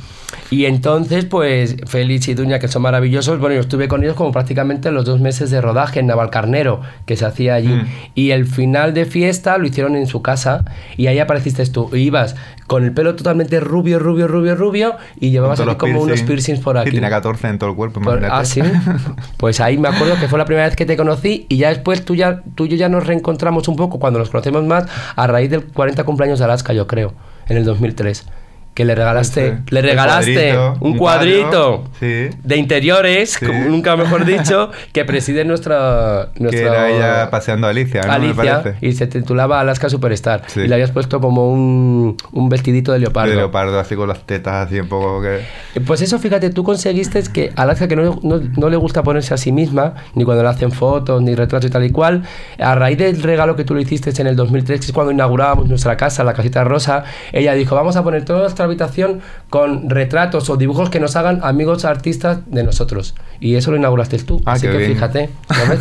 Y 0.50 0.66
entonces, 0.66 1.26
pues, 1.26 1.76
Félix 1.88 2.28
y 2.28 2.34
Duña, 2.34 2.60
que 2.60 2.68
son 2.68 2.82
maravillosos, 2.82 3.40
bueno, 3.40 3.56
yo 3.56 3.62
estuve 3.62 3.88
con 3.88 4.04
ellos 4.04 4.16
como 4.16 4.32
prácticamente 4.32 4.92
los 4.92 5.06
dos 5.06 5.20
meses 5.20 5.50
de 5.52 5.62
rodaje 5.62 6.00
en 6.00 6.08
Navalcarnero, 6.08 6.82
que 7.06 7.16
se 7.16 7.26
hacía 7.26 7.56
allí. 7.56 7.74
Mm. 7.74 7.88
Y 8.16 8.32
el 8.32 8.46
final 8.46 8.94
de 8.94 9.06
fiesta 9.06 9.58
lo 9.58 9.66
hicieron 9.68 9.96
en 9.96 10.08
su 10.08 10.22
casa 10.22 10.66
y 10.98 11.08
ahí 11.08 11.20
apareciste 11.20 11.66
tú. 11.68 11.90
Y 11.94 12.00
ibas 12.00 12.36
con 12.68 12.84
el 12.84 12.94
pelo 12.94 13.16
totalmente 13.16 13.60
rubio, 13.60 14.00
rubio, 14.00 14.28
rubio, 14.28 14.56
rubio 14.56 14.96
y 15.20 15.32
llevabas 15.32 15.60
todos 15.60 15.76
como 15.76 15.94
los 15.94 16.04
unos 16.04 16.14
piercing. 16.22 16.28
piercings 16.28 16.60
por 16.60 16.78
aquí. 16.78 16.90
Sí, 16.90 16.96
tenía 16.96 17.10
14 17.10 17.48
en 17.48 17.60
todo 17.60 17.70
el 17.70 17.76
cuerpo, 17.76 18.02
Por- 18.02 18.26
ah, 18.26 18.44
sí. 18.46 18.62
Pues 19.38 19.60
ahí 19.60 19.78
me 19.78 19.90
acuerdo 19.90 20.16
que 20.20 20.28
fue 20.28 20.40
la 20.40 20.46
primera 20.46 20.66
vez 20.68 20.76
que 20.76 20.86
te 20.86 20.96
conocí 20.98 21.46
y 21.50 21.58
ya 21.58 21.70
después 21.70 22.06
tú, 22.06 22.16
ya, 22.16 22.42
tú 22.56 22.66
y 22.66 22.70
yo 22.70 22.78
ya 22.78 22.90
nos 22.90 23.06
reencontramos 23.06 23.68
un 23.68 23.76
poco 23.76 24.00
cuando 24.00 24.20
nos 24.20 24.30
conocemos 24.30 24.64
más 24.64 24.86
a 25.16 25.28
raíz 25.28 25.50
del 25.50 25.66
40 25.66 26.04
cumpleaños 26.04 26.40
de 26.40 26.46
Alaska, 26.46 26.74
yo 26.74 26.88
creo, 26.88 27.14
en 27.48 27.58
el 27.58 27.66
2003 27.66 28.26
que 28.74 28.86
le 28.86 28.96
regalaste, 28.96 29.52
sí, 29.52 29.64
le 29.70 29.82
regalaste 29.82 30.54
cuadrito, 30.54 30.78
un 30.82 30.98
cuadrito, 30.98 31.84
sí. 32.00 32.30
de 32.44 32.58
interiores, 32.58 33.32
sí. 33.32 33.46
como 33.46 33.66
nunca 33.66 33.96
mejor 33.96 34.26
dicho, 34.26 34.72
que 34.92 35.06
preside 35.06 35.46
nuestra... 35.46 36.30
nuestra 36.40 36.62
que 36.62 36.68
era 36.68 36.90
ella 36.90 37.30
paseando 37.30 37.68
a 37.68 37.70
Alicia, 37.70 38.02
¿no? 38.02 38.12
Alicia, 38.12 38.76
y 38.82 38.94
se 38.94 39.08
titulaba 39.08 39.60
Alaska 39.60 39.90
Superstar. 39.90 40.44
Y 40.56 40.68
le 40.68 40.74
habías 40.74 40.92
puesto 40.92 41.20
como 41.20 41.52
un, 41.52 42.18
un 42.32 42.50
vestidito 42.50 42.92
de 42.92 43.00
leopardo. 43.00 43.30
De 43.30 43.38
leopardo, 43.38 43.80
así 43.80 43.96
con 43.96 44.08
las 44.08 44.26
tetas, 44.26 44.68
así 44.68 44.80
un 44.80 44.88
poco 44.88 45.22
que... 45.22 45.38
Eh, 45.76 45.82
pues 45.86 46.02
eso, 46.02 46.18
fíjate, 46.18 46.50
tú 46.50 46.64
conseguiste 46.64 47.22
que 47.32 47.52
Alaska, 47.56 47.88
que 47.88 47.96
no, 47.96 48.20
no, 48.24 48.40
no, 48.58 48.70
le 48.70 48.78
gusta 48.78 49.04
ponerse 49.04 49.34
a 49.34 49.38
sí 49.38 49.52
misma, 49.52 49.94
ni 50.16 50.24
cuando 50.24 50.44
le 50.44 50.50
hacen 50.50 50.72
fotos, 50.72 51.22
ni 51.22 51.36
retratos 51.36 51.70
y 51.70 51.72
tal 51.72 51.84
y 51.84 51.92
cual, 51.92 52.24
a 52.60 52.76
raíz 52.76 52.98
del 52.98 53.22
regalo 53.22 53.56
que 53.56 53.64
tú 53.64 53.76
le 53.76 53.82
hiciste 53.84 54.10
en 54.20 54.28
el 54.28 54.36
2003, 54.36 54.80
que 54.80 54.86
es 54.88 54.92
cuando 54.92 55.12
inaugurábamos 55.12 55.68
nuestra 55.68 55.96
casa, 55.98 56.24
la 56.24 56.34
casita 56.34 56.64
rosa, 56.64 57.04
ella 57.32 57.54
dijo, 57.54 57.76
vamos 57.76 57.96
a 57.96 58.04
poner 58.04 58.26
todas 58.26 58.56
nuestra 58.66 58.86
habitación 58.86 59.22
con 59.50 59.90
retratos 59.90 60.50
o 60.50 60.58
dibujos 60.58 60.90
que 60.90 61.00
nos 61.00 61.16
hagan 61.16 61.40
amigos 61.44 61.86
artistas 61.86 62.40
de 62.48 62.64
nosotros. 62.64 63.16
Y 63.40 63.56
eso 63.56 63.72
lo 63.72 63.78
inauguraste 63.78 64.18
tú. 64.20 64.42
Ah, 64.46 64.54
Así 64.54 64.68
que 64.68 64.80
fíjate, 64.80 65.30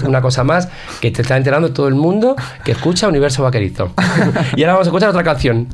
una 0.04 0.20
cosa 0.20 0.44
más 0.44 0.68
que 1.00 1.10
te 1.10 1.22
está 1.22 1.36
enterando 1.36 1.72
todo 1.72 1.88
el 1.88 1.94
mundo 1.94 2.36
que 2.64 2.72
escucha 2.72 3.08
Universo 3.08 3.42
Vaquerizo. 3.42 3.92
y 4.56 4.62
ahora 4.62 4.74
vamos 4.74 4.86
a 4.86 4.90
escuchar 4.90 5.10
otra 5.10 5.22
canción. 5.22 5.68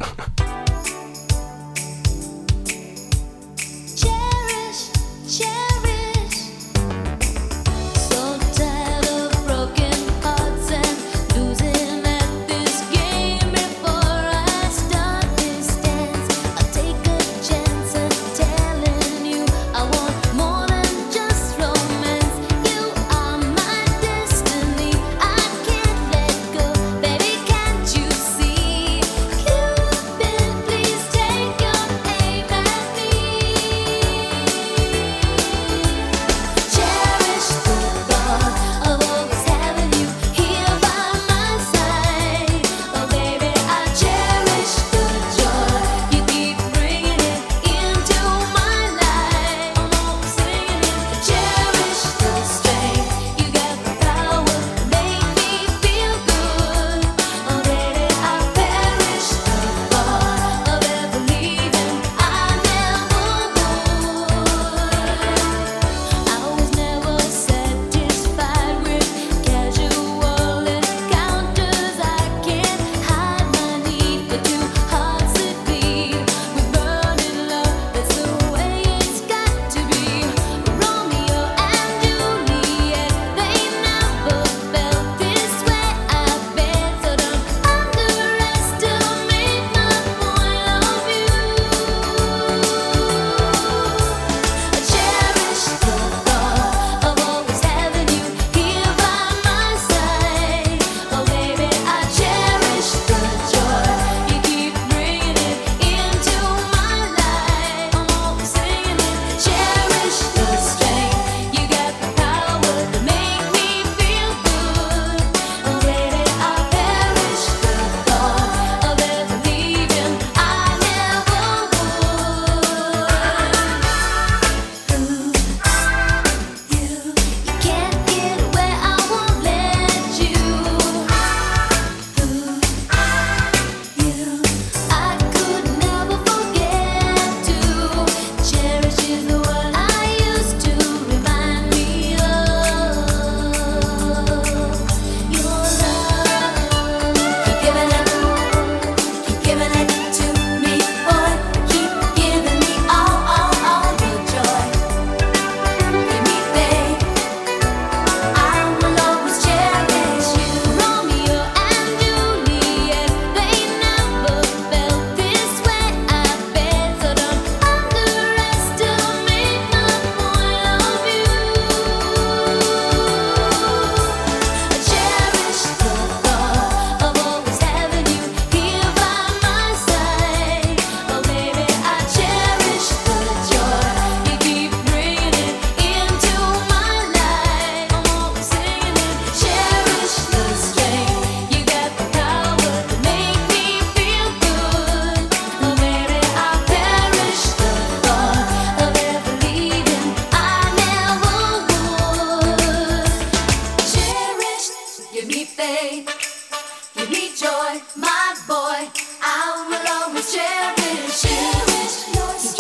my 207.97 208.35
boy, 208.47 208.91
I 209.23 209.67
will 209.69 209.87
always 210.03 210.33
cherish, 210.33 211.23
cherish 211.23 212.15
your 212.15 212.58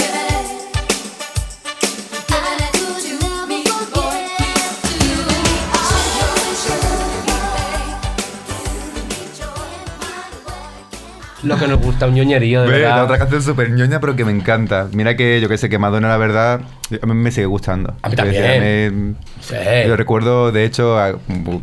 lo 11.49 11.59
que 11.59 11.67
nos 11.67 11.81
gusta, 11.81 12.07
un 12.07 12.15
ñoñerío, 12.15 12.63
de 12.63 12.69
Ve, 12.69 12.79
verdad. 12.79 12.97
La 12.97 13.05
otra 13.05 13.19
canción 13.19 13.43
súper 13.43 13.71
ñoña, 13.71 14.01
pero 14.01 14.17
que 14.17 14.25
me 14.25 14.33
encanta. 14.33 14.89
Mira 14.93 15.17
que 15.17 15.41
yo 15.41 15.49
que 15.49 15.59
sé 15.59 15.69
que 15.69 15.79
Madonna, 15.79 16.09
la 16.09 16.17
verdad, 16.17 16.61
a 17.01 17.07
mí 17.07 17.15
me 17.15 17.31
sigue 17.31 17.47
gustando. 17.47 17.95
A 18.03 18.09
mí 18.09 18.17
también. 18.17 18.43
Decir, 18.43 18.93
me, 18.93 19.15
sí. 19.41 19.55
Yo 19.87 19.97
recuerdo, 19.97 20.53
de 20.53 20.65
hecho, 20.65 20.99
a, 20.99 21.19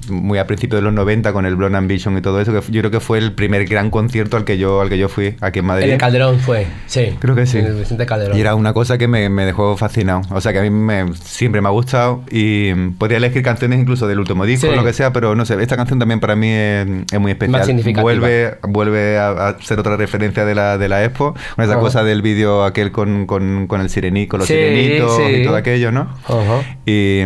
muy 0.10 0.38
a 0.38 0.48
principios 0.48 0.80
de 0.80 0.84
los 0.84 0.94
90 0.94 1.34
con 1.34 1.46
el 1.46 1.56
Blonde 1.56 1.78
Ambition 1.78 2.18
y 2.18 2.22
todo 2.22 2.40
eso, 2.42 2.52
que 2.52 2.72
yo 2.72 2.82
creo 2.82 2.92
que 2.92 3.00
fue 3.00 3.18
el 3.18 3.34
primer 3.34 3.66
gran 3.66 3.90
concierto 3.90 4.38
al 4.38 4.46
que 4.46 4.58
yo, 4.58 4.82
al 4.82 4.90
que 4.90 4.98
yo 4.98 5.10
fui 5.10 5.36
aquí 5.42 5.60
en 5.60 5.66
Madrid. 5.66 5.86
En 5.86 5.92
el 5.94 5.98
Calderón 5.98 6.40
fue, 6.40 6.68
sí. 6.88 7.16
Creo 7.20 7.36
que 7.36 7.46
sí. 7.46 7.60
En 7.60 7.68
el 7.68 7.76
Vicente 7.76 8.06
Calderón. 8.06 8.38
Y 8.38 8.42
era 8.42 8.56
una 8.56 8.74
cosa 8.74 8.98
que 8.98 9.08
me, 9.08 9.30
me 9.30 9.46
dejó 9.46 9.78
fascinado. 9.78 10.22
O 10.32 10.42
sea, 10.42 10.54
que 10.54 10.60
a 10.60 10.62
mí 10.62 10.70
me, 10.70 11.14
siempre 11.16 11.62
me 11.62 11.68
ha 11.68 11.72
gustado 11.72 12.24
y 12.30 12.72
mm, 12.76 12.98
podría 12.98 13.18
elegir 13.18 13.44
canciones 13.44 13.80
incluso 13.80 14.08
del 14.08 14.20
último 14.20 14.46
disco, 14.46 14.68
sí. 14.68 14.74
o 14.74 14.76
lo 14.76 14.84
que 14.84 14.94
sea, 14.94 15.12
pero 15.14 15.36
no 15.36 15.46
sé, 15.46 15.62
esta 15.62 15.76
canción 15.76 16.00
también 16.00 16.20
para 16.20 16.36
mí 16.36 16.50
es, 16.50 16.88
es 17.12 17.20
muy 17.20 17.32
especial. 17.32 17.60
Más 17.60 17.66
significativa. 17.66 18.04
Vuelve, 18.04 18.58
vuelve 18.64 19.18
a, 19.18 19.48
a 19.50 19.58
ser 19.76 19.80
otra 19.80 19.98
referencia 19.98 20.46
de 20.46 20.56
la, 20.56 20.78
de 20.78 20.90
la 20.90 21.04
Expo. 21.04 21.34
Con 21.56 21.64
esa 21.66 21.74
Ajá. 21.74 21.82
cosa 21.82 22.04
del 22.04 22.22
vídeo 22.22 22.64
aquel 22.64 22.92
con, 22.92 23.26
con, 23.26 23.68
con 23.68 23.82
el 23.82 23.90
sirenico, 23.90 24.38
los 24.38 24.48
Sí, 24.48 24.54
sirenitos 24.54 25.18
sí. 25.18 25.24
y 25.24 25.44
todo 25.44 25.56
aquello, 25.56 25.92
¿no? 25.92 26.02
Ajá. 26.26 26.62
Y, 26.86 27.22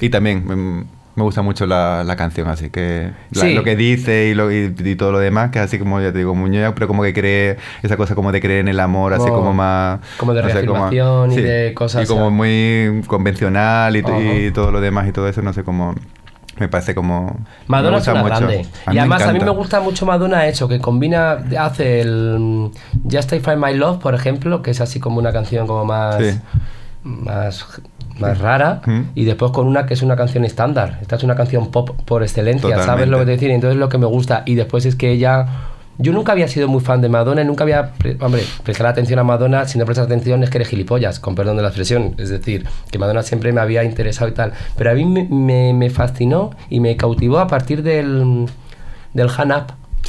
y 0.00 0.08
también 0.10 0.86
me 1.14 1.22
gusta 1.22 1.40
mucho 1.40 1.64
la, 1.66 2.04
la 2.04 2.14
canción, 2.14 2.46
así 2.48 2.68
que 2.68 3.10
la- 3.30 3.40
Sí. 3.40 3.54
lo 3.54 3.64
que 3.64 3.74
dice 3.74 4.26
y, 4.26 4.34
lo, 4.34 4.52
y, 4.52 4.74
y 4.78 4.96
todo 4.96 5.12
lo 5.12 5.18
demás, 5.18 5.50
que 5.50 5.58
es 5.58 5.64
así 5.64 5.78
como 5.78 5.98
ya 6.00 6.12
te 6.12 6.18
digo, 6.18 6.34
Muñoz, 6.34 6.74
pero 6.74 6.86
como 6.88 7.02
que 7.02 7.14
cree 7.14 7.56
esa 7.82 7.96
cosa 7.96 8.14
como 8.14 8.32
de 8.32 8.40
creer 8.42 8.60
en 8.60 8.68
el 8.68 8.78
amor, 8.80 9.14
así 9.14 9.24
Oh. 9.26 9.34
como 9.34 9.54
más... 9.54 10.00
Como 10.18 10.34
de 10.34 10.42
no 10.42 10.48
sé, 10.48 10.52
reafirmación 10.54 11.32
y 11.32 11.36
de 11.36 11.72
cosas, 11.72 12.04
Y 12.04 12.06
como 12.06 12.24
ya. 12.26 12.30
muy 12.30 13.02
convencional 13.06 13.96
y, 13.96 14.02
t- 14.02 14.12
y 14.12 14.44
Ajá. 14.46 14.54
todo 14.54 14.70
lo 14.72 14.80
demás 14.82 15.08
y 15.08 15.12
todo 15.12 15.26
eso, 15.26 15.40
no 15.40 15.54
sé 15.54 15.64
cómo... 15.64 15.94
Me 16.58 16.68
parece 16.68 16.94
como... 16.94 17.38
Madonna 17.66 17.98
es 17.98 18.08
una 18.08 18.22
mucho. 18.22 18.34
grande. 18.34 18.66
A 18.86 18.94
y 18.94 18.98
además 18.98 19.22
a 19.22 19.32
mí 19.32 19.40
me 19.40 19.50
gusta 19.50 19.80
mucho 19.80 20.06
Madonna 20.06 20.46
eso, 20.46 20.68
que 20.68 20.80
combina, 20.80 21.44
hace 21.58 22.00
el 22.00 22.38
mm, 22.38 22.70
Justify 23.10 23.56
My 23.56 23.74
Love, 23.74 23.98
por 23.98 24.14
ejemplo, 24.14 24.62
que 24.62 24.70
es 24.70 24.80
así 24.80 24.98
como 25.00 25.18
una 25.18 25.32
canción 25.32 25.66
como 25.66 25.84
más... 25.84 26.16
Sí. 26.16 26.40
más 27.02 27.66
más 28.18 28.38
rara 28.38 28.80
Mm. 28.86 29.00
y 29.14 29.24
después 29.26 29.52
con 29.52 29.66
una 29.66 29.84
que 29.84 29.92
es 29.94 30.02
una 30.02 30.16
canción 30.16 30.44
estándar 30.44 30.98
esta 31.02 31.16
es 31.16 31.22
una 31.22 31.34
canción 31.34 31.70
pop 31.70 31.90
por 32.06 32.22
excelencia 32.22 32.82
sabes 32.82 33.08
lo 33.08 33.18
que 33.18 33.26
te 33.26 33.30
decir 33.32 33.50
entonces 33.50 33.78
lo 33.78 33.90
que 33.90 33.98
me 33.98 34.06
gusta 34.06 34.42
y 34.46 34.54
después 34.54 34.86
es 34.86 34.96
que 34.96 35.10
ella 35.12 35.46
yo 35.98 36.12
nunca 36.12 36.32
había 36.32 36.48
sido 36.48 36.68
muy 36.68 36.80
fan 36.80 37.00
de 37.00 37.08
Madonna 37.08 37.42
nunca 37.44 37.64
había 37.64 37.92
pre- 37.92 38.16
hombre 38.20 38.42
prestar 38.64 38.86
atención 38.86 39.18
a 39.18 39.24
Madonna 39.24 39.66
si 39.66 39.78
no 39.78 39.84
prestas 39.84 40.06
atención 40.06 40.42
es 40.42 40.50
que 40.50 40.58
eres 40.58 40.68
gilipollas 40.68 41.18
con 41.20 41.34
perdón 41.34 41.56
de 41.56 41.62
la 41.62 41.68
expresión. 41.68 42.14
Es 42.18 42.28
decir 42.28 42.66
que 42.90 42.98
Madonna 42.98 43.22
siempre 43.22 43.52
me 43.52 43.60
había 43.60 43.82
interesado 43.84 44.28
y 44.28 44.32
tal. 44.34 44.52
Pero 44.76 44.90
a 44.90 44.94
mí 44.94 45.04
me, 45.04 45.72
me- 45.72 45.90
fascinó 45.90 46.50
y 46.68 46.80
me 46.80 46.96
cautivó 46.96 47.38
a 47.38 47.46
partir 47.46 47.82
del 47.82 48.46
del 49.14 49.28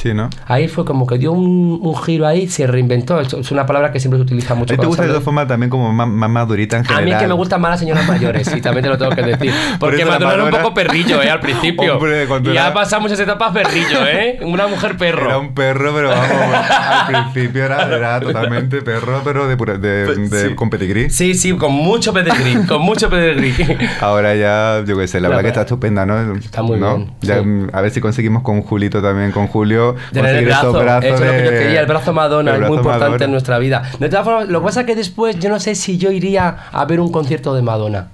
Sí, 0.00 0.14
¿no? 0.14 0.30
Ahí 0.46 0.68
fue 0.68 0.84
como 0.84 1.06
que 1.08 1.18
dio 1.18 1.32
un, 1.32 1.80
un 1.82 1.96
giro 2.02 2.24
ahí, 2.26 2.46
se 2.48 2.66
reinventó. 2.68 3.18
Es 3.20 3.32
es 3.34 3.50
una 3.50 3.66
palabra 3.66 3.90
que 3.90 3.98
siempre 3.98 4.18
se 4.18 4.22
utiliza 4.22 4.52
¿A 4.54 4.56
mucho. 4.56 4.72
ti 4.74 4.80
te 4.80 4.86
gusta 4.86 5.02
de 5.02 5.08
todas 5.08 5.24
formas 5.24 5.48
también 5.48 5.70
como 5.70 5.92
más, 5.92 6.06
más 6.06 6.30
madurita 6.30 6.76
en 6.76 6.82
a 6.82 6.84
general? 6.84 7.04
mí 7.04 7.10
es 7.12 7.18
que 7.18 7.26
me 7.26 7.34
gustan 7.34 7.60
más 7.60 7.72
las 7.72 7.80
señoras 7.80 8.06
mayores, 8.06 8.54
y 8.54 8.60
también 8.60 8.84
te 8.84 8.90
lo 8.90 8.96
tengo 8.98 9.10
que 9.10 9.22
decir. 9.22 9.52
Por 9.80 9.90
Porque 9.90 10.04
la 10.04 10.12
Madonna 10.12 10.34
era 10.34 10.44
un 10.44 10.50
poco 10.50 10.74
perrillo, 10.74 11.20
¿eh? 11.22 11.30
Al 11.30 11.40
principio. 11.40 11.96
Hombre, 11.96 12.24
y 12.24 12.44
ya 12.54 12.66
era- 12.66 12.74
pasado 12.74 13.02
muchas 13.02 13.18
etapas 13.18 13.52
perrillo, 13.52 14.06
¿eh? 14.06 14.38
Una 14.42 14.68
mujer 14.68 14.96
perro. 14.96 15.26
Era 15.26 15.38
un 15.38 15.52
perro, 15.54 15.92
pero 15.94 16.10
vamos, 16.10 16.28
al 16.70 17.06
principio 17.32 17.64
era, 17.64 17.82
era 17.94 18.20
totalmente 18.20 18.82
perro, 18.82 19.20
pero 19.24 19.48
de, 19.48 19.56
pura- 19.56 19.78
de, 19.78 20.14
de- 20.28 20.54
con 20.54 20.70
pedigrí. 20.70 21.10
Sí, 21.10 21.34
sí, 21.34 21.56
con 21.56 21.72
mucho 21.72 22.12
pedigrí, 22.12 22.54
con 22.66 22.82
mucho 22.82 23.10
pedigrí. 23.10 23.54
Ahora 24.00 24.34
ya, 24.36 24.84
yo 24.86 24.96
qué 24.96 25.08
sé, 25.08 25.20
la 25.20 25.28
Ya, 25.28 25.36
verdad 25.36 25.40
que 25.40 25.42
pero- 25.42 25.48
está 25.48 25.60
estupenda, 25.62 26.06
¿no? 26.06 26.34
Está 26.36 26.62
muy 26.62 26.78
¿No? 26.78 26.96
bien, 26.98 27.10
Ya, 27.20 27.42
sí. 27.42 27.48
A 27.72 27.80
ver 27.80 27.90
si 27.90 28.00
conseguimos 28.00 28.42
con 28.42 28.62
Julito 28.62 29.02
también, 29.02 29.32
con 29.32 29.46
Julio, 29.48 29.87
Tener 30.12 30.36
el 30.36 30.48
esos 30.48 30.62
brazo, 30.62 30.78
brazos 30.80 31.04
eso 31.04 31.14
es 31.14 31.20
lo 31.20 31.26
que 31.38 31.44
yo 31.44 31.50
quería, 31.50 31.80
el 31.80 31.86
brazo 31.86 32.12
Madonna, 32.12 32.54
el 32.56 32.62
es 32.62 32.68
muy 32.68 32.78
importante 32.78 33.04
Madonna. 33.06 33.24
en 33.24 33.30
nuestra 33.32 33.58
vida. 33.58 33.82
De 33.98 34.08
todas 34.08 34.24
formas, 34.24 34.48
lo 34.48 34.60
que 34.60 34.64
pasa 34.66 34.80
es 34.80 34.86
que 34.86 34.94
después 34.96 35.38
yo 35.38 35.48
no 35.48 35.58
sé 35.60 35.74
si 35.74 35.98
yo 35.98 36.10
iría 36.10 36.48
a 36.72 36.84
ver 36.84 37.00
un 37.00 37.10
concierto 37.12 37.54
de 37.54 37.62
Madonna. 37.62 38.08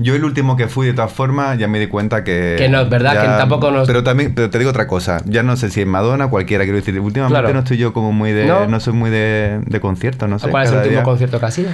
Yo 0.00 0.14
el 0.14 0.22
último 0.24 0.56
que 0.56 0.68
fui, 0.68 0.86
de 0.86 0.92
todas 0.92 1.10
formas, 1.12 1.58
ya 1.58 1.66
me 1.66 1.80
di 1.80 1.88
cuenta 1.88 2.22
que... 2.22 2.54
Que 2.56 2.68
no, 2.68 2.82
es 2.82 2.88
verdad, 2.88 3.20
que 3.20 3.26
tampoco 3.26 3.72
nos- 3.72 3.84
Pero 3.88 4.04
también, 4.04 4.32
pero 4.32 4.48
te 4.48 4.58
digo 4.58 4.70
otra 4.70 4.86
cosa, 4.86 5.20
ya 5.24 5.42
no 5.42 5.56
sé 5.56 5.70
si 5.70 5.80
es 5.80 5.86
Madonna, 5.88 6.28
cualquiera, 6.28 6.62
quiero 6.62 6.76
decir, 6.78 7.00
últimamente 7.00 7.40
Claro. 7.40 7.52
no 7.52 7.58
estoy 7.60 7.78
yo 7.78 7.92
como 7.92 8.12
muy 8.12 8.30
de... 8.30 8.46
¿No? 8.46 8.68
No, 8.68 8.78
soy 8.78 8.92
muy 8.92 9.10
de, 9.10 9.60
de 9.66 9.80
conciertos, 9.80 10.28
no 10.28 10.38
sé. 10.38 10.50
¿Cuál 10.50 10.64
es 10.66 10.70
el 10.70 10.76
último 10.76 10.92
día- 10.94 11.02
concierto 11.02 11.40
que 11.40 11.46
ha 11.46 11.50
sido? 11.50 11.70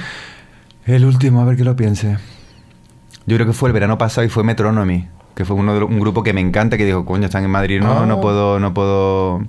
El 0.87 1.05
último, 1.05 1.42
a 1.42 1.44
ver 1.44 1.57
que 1.59 1.64
lo 1.64 1.77
piense. 1.77 2.16
Yo 3.27 3.37
creo 3.37 3.46
que 3.46 3.53
fue 3.53 3.68
el 3.68 3.74
verano 3.74 3.98
pasado 3.98 4.27
y 4.27 4.31
fue 4.31 4.42
Metronomy, 4.42 5.07
que 5.35 5.44
fue 5.44 5.57
uno 5.57 5.75
de, 5.75 5.85
un 5.85 6.01
grupo 6.01 6.23
que 6.23 6.33
me 6.33 6.40
encanta, 6.40 6.77
que 6.77 6.85
dijo, 6.85 7.05
coño, 7.05 7.27
están 7.27 7.44
en 7.44 7.51
Madrid, 7.51 7.81
no, 7.81 8.07
no 8.07 8.20
puedo, 8.20 8.61
no 8.61 8.73
puedo 8.75 9.42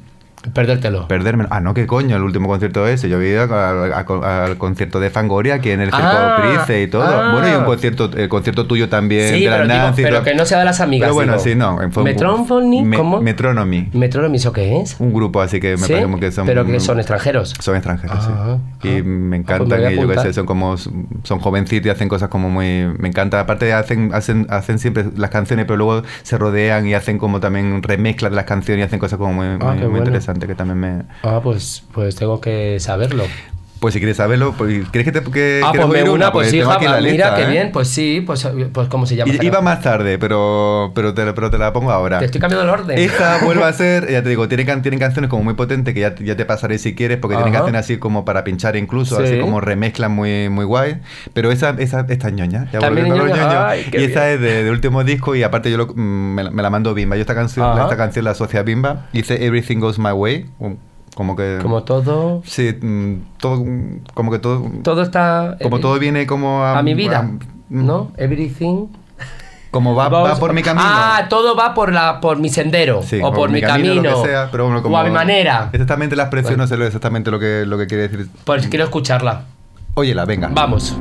Perdértelo. 0.54 1.08
perderme. 1.08 1.46
Ah, 1.50 1.60
no, 1.60 1.74
qué 1.74 1.86
coño, 1.88 2.16
el 2.16 2.24
último 2.24 2.48
concierto 2.48 2.88
ese. 2.88 3.10
Yo 3.10 3.20
he 3.22 3.30
ido 3.30 3.44
al, 3.44 3.94
al- 3.94 4.24
al 4.24 4.58
concierto 4.58 5.00
de 5.00 5.10
Fangoria 5.10 5.56
aquí 5.56 5.72
en 5.72 5.82
el 5.82 5.90
Circo 5.92 6.02
Ah, 6.04 6.38
Price 6.66 6.82
y 6.84 6.88
todo. 6.88 7.04
ah. 7.04 7.32
Bueno, 7.34 7.50
y 7.50 7.56
un 7.56 7.66
concierto, 7.66 8.10
el 8.16 8.30
concierto 8.30 8.66
tuyo 8.68 8.90
también 8.90 9.34
Sí, 9.34 9.44
de 9.44 9.50
la 9.50 9.56
pero, 9.58 9.68
Nancy 9.68 10.02
y 10.02 10.06
pero 10.06 10.24
que 10.24 10.36
no 10.36 10.46
sea 10.46 10.60
de 10.60 10.66
las 10.66 10.80
amigas. 10.82 11.08
Pero 11.08 11.14
bueno, 11.16 11.34
digo. 11.34 11.44
sí, 11.44 11.56
no. 11.56 11.78
Metronomy, 12.04 12.84
Me- 12.84 12.98
¿cómo? 12.98 13.22
Metronomy. 13.22 13.90
Metronomy, 13.94 14.38
¿eso 14.38 14.52
qué 14.54 14.82
es? 14.82 14.96
Un 15.00 15.14
grupo 15.14 15.42
así 15.42 15.60
que 15.60 15.72
me 15.72 15.78
¿Sí? 15.78 15.94
parece 15.94 16.20
que 16.20 16.32
son... 16.32 16.46
Pero 16.46 16.66
que 16.66 16.80
son 16.80 16.98
extranjeros. 17.00 17.54
Son 17.60 17.76
extranjeros, 17.76 18.18
Ah, 18.20 18.58
sí. 18.82 18.88
Y 18.90 19.00
ah. 19.00 19.04
me 19.04 19.38
Ah, 19.38 19.42
pues 19.46 19.60
encantan, 19.60 19.70
me 19.70 19.76
voy 19.78 19.86
a 19.86 19.92
y 19.92 19.96
yo 19.96 20.00
qué 20.02 20.04
apuntar. 20.14 20.26
sé, 20.28 20.34
son 20.34 20.46
como, 20.46 20.76
son 20.78 21.40
jovencitos 21.40 21.88
y 21.88 21.90
hacen 21.90 22.08
cosas 22.10 22.30
como 22.30 22.50
muy, 22.50 22.88
me 22.98 23.08
encanta. 23.08 23.40
Aparte 23.40 23.74
hacen, 23.74 24.12
hacen, 24.14 24.48
hacen 24.50 24.80
siempre 24.80 25.06
las 25.16 25.30
canciones, 25.30 25.66
pero 25.66 25.78
luego 25.78 26.04
se 26.24 26.38
rodean 26.38 26.88
y 26.88 26.94
hacen 26.94 27.18
como 27.18 27.40
también 27.40 27.82
remezclas 27.84 28.32
de 28.32 28.36
las 28.36 28.46
canciones 28.46 28.84
y 28.84 28.86
hacen 28.88 29.00
cosas 29.00 29.18
como 29.18 29.34
muy, 29.34 29.48
muy, 29.48 29.58
qué 29.58 29.66
muy 29.66 29.76
bueno. 29.88 29.98
interesantes 30.00 30.35
que 30.40 30.56
también 30.56 30.80
me... 30.80 31.04
Ah, 31.24 31.40
pues, 31.44 31.84
pues 31.94 32.16
tengo 32.16 32.42
que 32.42 32.80
saberlo. 32.80 33.26
Pues 33.86 33.94
si 33.94 34.00
quieres 34.00 34.18
saberlo, 34.18 34.52
pues, 34.58 34.84
¿quieres 34.92 35.06
que 35.14 35.22
te 35.22 35.32
que 35.32 35.62
ah, 35.64 35.72
pues 35.72 35.88
me 35.88 36.02
oír 36.02 36.10
una, 36.10 36.32
pues 36.32 36.52
la 36.52 36.80
mira 36.80 37.00
lista, 37.00 37.36
qué 37.36 37.44
¿eh? 37.44 37.48
bien, 37.52 37.72
pues 37.72 37.88
sí, 37.88 38.24
pues, 38.26 38.48
pues 38.74 38.88
¿cómo 38.88 39.06
se 39.06 39.16
llama? 39.16 39.32
I- 39.32 39.46
Iba 39.46 39.62
más 39.62 39.80
tarde, 39.82 40.18
pero, 40.18 40.92
pero, 40.96 41.14
te, 41.14 41.32
pero 41.34 41.52
te 41.52 41.60
la 41.60 41.72
pongo 41.72 41.92
ahora. 41.92 42.18
Te 42.18 42.26
estoy 42.26 42.42
cambiando 42.42 42.64
el 42.64 42.70
orden. 42.80 42.98
Esta 42.98 43.38
vuelve 43.46 43.64
a 43.64 43.72
ser, 43.74 44.10
ya 44.12 44.24
te 44.24 44.30
digo, 44.30 44.48
tienen, 44.48 44.66
can- 44.66 44.82
tienen 44.82 45.00
canciones 45.00 45.30
como 45.30 45.44
muy 45.44 45.54
potentes 45.54 45.94
que 45.94 46.00
ya, 46.00 46.16
ya 46.16 46.36
te 46.36 46.46
pasaré 46.46 46.80
si 46.80 46.96
quieres, 46.96 47.20
porque 47.20 47.36
tienen 47.36 47.54
Ajá. 47.54 47.60
canciones 47.66 47.82
así 47.86 47.98
como 48.00 48.26
para 48.26 48.44
pinchar 48.44 48.76
incluso, 48.76 49.18
Sí. 49.18 49.24
así 49.26 49.40
como 49.40 49.62
remezclan 49.62 50.12
muy, 50.12 50.50
muy 50.50 50.66
guay. 50.66 50.98
Pero 51.34 51.52
esa, 51.52 51.76
esa, 51.78 52.08
esta 52.10 52.28
es 52.30 52.34
ñoña, 52.34 52.68
ya 52.74 52.80
También 52.80 53.08
ñoña, 53.10 53.24
ñoños. 53.36 53.56
ay, 53.68 53.88
Y 53.94 54.04
esta 54.04 54.32
es 54.32 54.42
de, 54.42 54.64
de 54.64 54.72
último 54.72 55.04
disco 55.04 55.36
y 55.36 55.44
aparte 55.44 55.70
yo 55.70 55.78
lo- 55.78 55.94
mm, 55.94 56.00
me, 56.34 56.44
la- 56.44 56.50
me 56.50 56.64
la 56.64 56.72
mando 56.72 56.96
Bimba. 56.96 57.18
Yo 57.18 57.22
esta 57.22 57.36
canción, 57.36 57.70
Ajá. 57.70 57.84
esta 57.84 57.98
canción 57.98 58.26
la 58.26 58.32
asocia 58.32 58.62
a 58.62 58.64
Bimba. 58.64 59.06
Hice 59.14 59.46
Everything 59.46 59.78
Goes 59.78 60.00
My 60.00 60.10
Way, 60.12 60.48
um, 60.58 60.78
como 61.16 61.36
que... 61.36 61.58
Como 61.62 61.82
todo, 61.84 62.44
Sí, 62.46 62.78
mm, 62.80 63.14
todo, 63.40 63.64
mm, 63.66 64.02
como 64.14 64.32
que 64.32 64.38
todo... 64.40 64.64
todo 64.84 65.02
está... 65.02 65.58
Como 65.64 65.78
eh, 65.78 65.80
todo 65.80 65.98
viene 65.98 66.28
como 66.28 66.62
a... 66.64 66.78
a 66.78 66.84
mi 66.84 66.94
vida, 66.94 67.20
a- 67.20 67.32
¿no? 67.70 68.12
Everything... 68.18 68.88
Como 69.72 69.94
va, 69.94 70.08
va 70.08 70.36
por 70.38 70.54
mi 70.54 70.62
camino. 70.62 70.86
Ah, 70.88 71.26
todo 71.30 71.54
va 71.54 71.74
por 71.74 71.92
la 71.92 72.22
por 72.22 72.38
mi 72.40 72.48
sendero 72.48 73.02
Sí, 73.04 73.20
o 73.22 73.34
por 73.34 73.50
mi 73.50 73.60
camino, 73.60 73.96
lo 73.96 74.22
que 74.24 74.30
sea, 74.30 74.50
pero 74.50 74.66
bueno, 74.68 74.82
como 74.82 74.96
o 74.96 74.98
a 74.98 75.04
mi 75.04 75.10
manera. 75.12 75.70
Exactamente 75.74 76.16
la 76.16 76.24
expresión 76.24 76.58
no 76.58 76.66
sé 76.66 76.78
lo- 76.78 76.86
exactamente 76.86 77.30
lo 77.30 77.40
que, 77.40 77.66
lo 77.66 77.78
que 77.78 77.86
quiere 77.86 78.08
decir. 78.08 78.30
Pues 78.46 78.68
quiero 78.68 78.86
escucharla. 78.86 79.42
Óyela, 79.96 80.24
venga. 80.24 80.50
Vamos. 80.54 80.98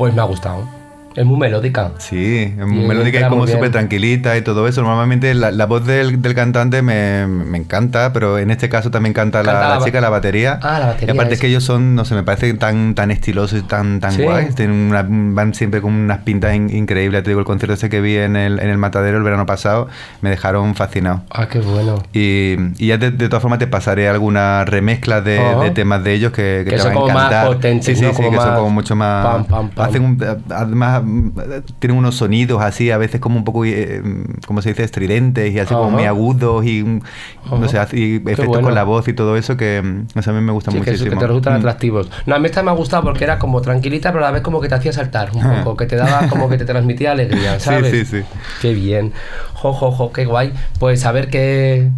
Pues 0.00 0.14
me 0.14 0.22
ha 0.22 0.24
gustado. 0.24 0.79
Es 1.16 1.24
muy 1.26 1.38
melódica. 1.38 1.90
Sí, 1.98 2.54
es 2.56 2.66
muy 2.66 2.86
melódica 2.86 3.18
y 3.18 3.22
entra 3.22 3.30
como 3.30 3.46
súper 3.46 3.72
tranquilita 3.72 4.36
y 4.36 4.42
todo 4.42 4.68
eso. 4.68 4.82
Normalmente 4.82 5.34
la, 5.34 5.50
la 5.50 5.66
voz 5.66 5.84
del, 5.84 6.22
del 6.22 6.34
cantante 6.36 6.82
me, 6.82 7.26
me 7.26 7.58
encanta, 7.58 8.12
pero 8.12 8.38
en 8.38 8.52
este 8.52 8.68
caso 8.68 8.92
también 8.92 9.12
canta, 9.12 9.42
la, 9.42 9.52
Canta 9.52 9.60
la 9.60 9.68
la 9.74 9.78
ba- 9.80 9.84
chica 9.84 10.00
la 10.00 10.08
batería. 10.08 10.60
Ah, 10.62 10.78
la 10.78 10.86
batería, 10.86 11.12
Y 11.12 11.16
aparte 11.16 11.34
es 11.34 11.40
que 11.40 11.48
ellos 11.48 11.64
son, 11.64 11.96
no 11.96 12.04
sé, 12.04 12.14
me 12.14 12.22
parece 12.22 12.54
tan, 12.54 12.94
tan 12.94 13.10
estilosos 13.10 13.58
y 13.58 13.62
tan, 13.62 13.98
tan 13.98 14.12
Sí. 14.12 14.22
guays. 14.22 14.54
Tienen 14.54 14.76
una- 14.76 15.04
van 15.08 15.52
siempre 15.52 15.80
con 15.80 15.92
unas 15.94 16.18
pintas 16.18 16.54
in- 16.54 16.70
increíbles. 16.74 17.24
Te 17.24 17.30
digo, 17.30 17.40
el 17.40 17.46
concierto 17.46 17.74
ese 17.74 17.88
que 17.90 18.00
vi 18.00 18.16
en 18.16 18.36
el, 18.36 18.60
en 18.60 18.68
el 18.70 18.78
Matadero 18.78 19.16
el 19.16 19.24
verano 19.24 19.46
pasado 19.46 19.88
me 20.22 20.30
dejaron 20.30 20.76
fascinado. 20.76 21.22
Ah, 21.30 21.48
qué 21.48 21.58
bueno. 21.58 21.96
Y, 22.12 22.54
y 22.78 22.86
ya 22.86 22.98
de, 22.98 23.10
de 23.10 23.28
todas 23.28 23.42
formas 23.42 23.58
te 23.58 23.66
pasaré 23.66 24.08
algunas 24.08 24.68
remezclas 24.68 25.24
de, 25.24 25.40
temas 25.74 26.04
de 26.04 26.12
ellos 26.14 26.30
que, 26.32 26.62
que 26.64 26.70
Que 26.70 26.76
te 26.76 26.82
van 26.84 26.92
a 26.92 26.94
como 26.94 27.06
más 27.08 27.16
encantar. 27.26 27.46
potentes, 27.48 27.84
sí, 27.86 27.96
sí, 27.96 28.02
¿no? 28.02 28.10
sí, 28.10 28.16
Como 28.16 28.30
que 28.30 28.36
son 28.36 28.46
más 28.46 28.56
como 28.58 28.70
mucho 28.70 28.94
más. 28.94 29.26
pam, 29.26 29.44
pam, 29.46 29.68
pam. 29.70 29.88
Hacen 29.88 30.04
un- 30.04 30.42
además 30.50 30.99
mm, 31.02 31.32
tienen 31.78 31.98
unos 31.98 32.16
sonidos 32.16 32.62
así, 32.62 32.90
a 32.90 32.98
veces 32.98 33.20
como 33.20 33.36
un 33.36 33.44
poco, 33.44 33.64
eh, 33.64 34.02
como 34.46 34.62
se 34.62 34.70
dice, 34.70 34.84
estridentes 34.84 35.52
y 35.52 35.58
así 35.58 35.74
como 35.74 35.90
muy 35.90 36.04
agudos 36.04 36.64
y 36.66 36.82
no 36.82 37.68
sé, 37.68 37.78
y 37.92 38.16
efectos 38.16 38.46
bueno. 38.46 38.62
con 38.62 38.74
la 38.74 38.84
voz 38.84 39.06
y 39.08 39.12
todo 39.12 39.36
eso 39.36 39.56
que 39.56 39.80
mm, 39.82 40.18
a 40.28 40.32
mí 40.32 40.40
me 40.40 40.52
gusta 40.52 40.70
Sí, 40.70 40.76
que, 40.78 40.82
eso, 40.82 40.90
muchísimo. 40.90 41.10
que 41.12 41.16
te 41.20 41.26
resultan 41.26 41.52
Mm. 41.54 41.56
atractivos. 41.56 42.10
No, 42.26 42.34
a 42.34 42.38
mí 42.38 42.46
esta 42.46 42.62
me 42.62 42.70
ha 42.70 42.74
gustado 42.74 43.02
porque 43.02 43.24
era 43.24 43.38
como 43.38 43.60
tranquilita, 43.60 44.12
pero 44.12 44.24
a 44.24 44.28
la 44.28 44.32
vez 44.32 44.42
como 44.42 44.60
que 44.60 44.68
te 44.68 44.74
hacía 44.74 44.92
saltar 44.92 45.30
un 45.34 45.42
poco, 45.64 45.76
que 45.76 45.86
te 45.86 45.96
daba 45.96 46.28
como 46.28 46.48
que 46.48 46.56
te 46.58 46.64
transmitía 46.64 47.12
alegría, 47.12 47.58
Sí, 47.58 47.64
¿sabes? 47.66 47.90
sí, 47.90 48.04
sí. 48.04 48.22
Qué 48.60 48.74
bien. 48.74 49.12
Jo, 49.54 49.72
jo, 49.72 49.90
jo, 49.92 50.12
qué 50.12 50.24
guay. 50.24 50.52
Pues 50.78 51.04
a 51.06 51.12
ver 51.12 51.28
qué. 51.28 51.90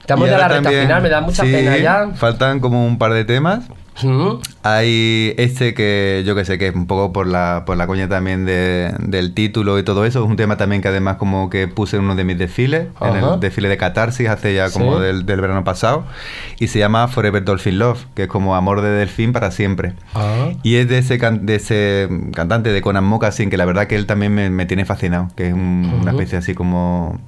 Estamos 0.00 0.28
Y 0.28 0.30
de 0.30 0.36
la 0.38 0.48
recta 0.48 0.62
también- 0.64 0.82
final, 0.84 1.02
me 1.02 1.08
da 1.08 1.20
mucha 1.20 1.44
sí, 1.44 1.50
pena 1.50 1.76
ya. 1.78 2.08
Faltan 2.14 2.60
como 2.60 2.86
un 2.86 2.96
par 2.98 3.12
de 3.12 3.24
temas. 3.24 3.64
Hay 4.62 5.34
este 5.38 5.74
que 5.74 6.22
yo 6.26 6.34
que 6.34 6.44
sé 6.44 6.58
que 6.58 6.68
es 6.68 6.74
un 6.74 6.86
poco 6.86 7.12
por 7.12 7.26
la, 7.26 7.62
por 7.66 7.76
la 7.76 7.86
coña 7.86 8.08
también 8.08 8.44
de- 8.44 8.94
del 8.98 9.32
título 9.32 9.78
y 9.78 9.82
todo 9.84 10.04
eso. 10.04 10.22
Es 10.24 10.28
un 10.28 10.36
tema 10.36 10.56
también 10.56 10.82
que 10.82 10.88
además 10.88 11.16
como 11.16 11.50
que 11.50 11.68
puse 11.68 11.96
en 11.96 12.04
uno 12.04 12.14
de 12.14 12.24
mis 12.24 12.36
desfiles, 12.38 12.88
en 13.00 13.16
el 13.16 13.40
desfile 13.40 13.68
de 13.68 13.76
Catarsis 13.76 14.28
hace 14.28 14.54
ya 14.54 14.70
como 14.70 14.96
Sí. 14.96 15.02
del, 15.02 15.26
del 15.26 15.40
verano 15.40 15.64
pasado. 15.64 16.04
Y 16.58 16.68
se 16.68 16.78
llama 16.78 17.08
Forever 17.08 17.44
Dolphin 17.44 17.78
Love, 17.78 18.04
que 18.14 18.24
es 18.24 18.28
como 18.28 18.54
amor 18.56 18.80
de 18.82 18.90
delfín 18.90 19.32
para 19.32 19.50
siempre. 19.50 19.94
Ah. 20.14 20.50
Y 20.62 20.76
es 20.76 20.88
de 20.88 20.98
ese, 20.98 21.18
can- 21.18 21.46
de 21.46 21.54
ese 21.56 22.08
cantante 22.34 22.70
de 22.72 22.82
Conan 22.82 23.04
Moccasin, 23.04 23.50
que 23.50 23.56
la 23.56 23.64
verdad 23.64 23.86
que 23.86 23.96
él 23.96 24.06
también 24.06 24.34
me, 24.34 24.50
me 24.50 24.66
tiene 24.66 24.84
fascinado, 24.84 25.28
que 25.36 25.48
es 25.48 25.54
un- 25.54 26.00
una 26.02 26.10
especie 26.12 26.38
así 26.38 26.54
como... 26.54 27.18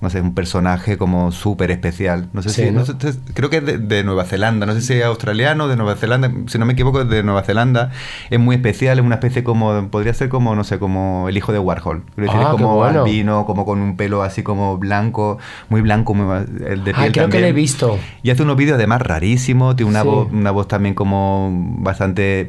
No 0.00 0.08
sé, 0.08 0.20
un 0.22 0.34
personaje 0.34 0.96
como 0.96 1.30
súper 1.30 1.70
especial. 1.70 2.28
No 2.32 2.40
sé 2.42 2.48
Sí, 2.48 2.62
si... 2.64 2.70
¿no? 2.70 2.80
no 2.80 2.86
sé, 2.86 2.94
creo 3.34 3.50
que 3.50 3.58
es 3.58 3.66
de, 3.66 3.76
de 3.78 4.02
Nueva 4.02 4.24
Zelanda. 4.24 4.64
No 4.64 4.72
sé 4.72 4.80
si 4.80 4.94
es 4.94 5.04
australiano, 5.04 5.68
de 5.68 5.76
Nueva 5.76 5.94
Zelanda. 5.96 6.30
Si 6.46 6.58
no 6.58 6.64
me 6.64 6.72
equivoco, 6.72 7.02
es 7.02 7.08
de 7.10 7.22
Nueva 7.22 7.42
Zelanda. 7.42 7.90
Es 8.30 8.40
muy 8.40 8.56
especial, 8.56 8.98
es 8.98 9.04
una 9.04 9.16
especie 9.16 9.44
como... 9.44 9.88
Podría 9.90 10.14
ser 10.14 10.28
como, 10.30 10.54
no 10.56 10.64
sé, 10.64 10.78
como 10.78 11.28
el 11.28 11.36
hijo 11.36 11.52
de 11.52 11.58
Warhol. 11.58 12.02
Quiero 12.14 12.32
decir, 12.32 12.40
Ah, 12.46 12.50
es 12.54 12.60
como 12.62 12.76
bueno. 12.76 13.00
albino, 13.02 13.44
como 13.44 13.66
con 13.66 13.80
un 13.80 13.96
pelo 13.98 14.22
así 14.22 14.42
como 14.42 14.78
blanco, 14.78 15.38
muy 15.68 15.82
blanco, 15.82 16.14
muy, 16.14 16.44
el 16.66 16.82
de 16.84 16.92
piel 16.92 16.96
Ay, 16.96 17.10
creo 17.12 17.12
que 17.12 17.20
también. 17.20 17.42
lo 17.42 17.48
he 17.48 17.52
visto. 17.52 17.98
Y 18.22 18.30
hace 18.30 18.42
unos 18.42 18.56
vídeos 18.56 18.76
además 18.76 19.02
rarísimos, 19.02 19.76
tiene 19.76 19.90
una, 19.90 20.02
Sí. 20.02 20.08
voz, 20.08 20.28
una 20.32 20.50
voz 20.50 20.66
también 20.66 20.94
como 20.94 21.50
bastante 21.80 22.48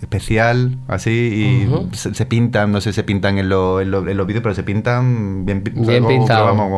especial, 0.00 0.78
así, 0.88 1.10
y 1.10 1.66
Ujú. 1.66 1.88
se, 1.92 2.14
se 2.14 2.26
pintan, 2.26 2.70
no 2.72 2.80
sé, 2.80 2.92
se 2.92 3.02
pintan 3.02 3.38
en, 3.38 3.48
lo- 3.48 3.80
en, 3.80 3.90
lo- 3.90 4.08
en 4.08 4.16
los 4.16 4.26
vídeos, 4.26 4.42
pero 4.42 4.54
se 4.54 4.62
pintan 4.62 5.44
bien, 5.44 5.62
Bien 5.64 6.02
como- 6.02 6.08
pintado. 6.08 6.46
vamos, 6.46 6.70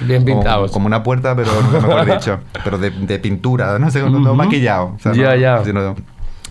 Bien 0.00 0.24
pintados. 0.24 0.70
Como, 0.72 0.86
una 0.86 1.02
puerta, 1.02 1.34
pero 1.36 1.50
no 1.72 1.80
mejor 1.80 2.04
dicho, 2.06 2.38
pero 2.64 2.78
de, 2.78 2.90
de 2.90 3.18
pintura, 3.18 3.78
no 3.78 3.90
sé, 3.90 4.00
no, 4.02 4.10
no 4.10 4.34
maquillado. 4.34 4.94
o 4.96 4.98
sea, 4.98 5.12
Ya, 5.12 5.30
no- 5.30 5.36
ya. 5.36 5.64
sino- 5.64 5.94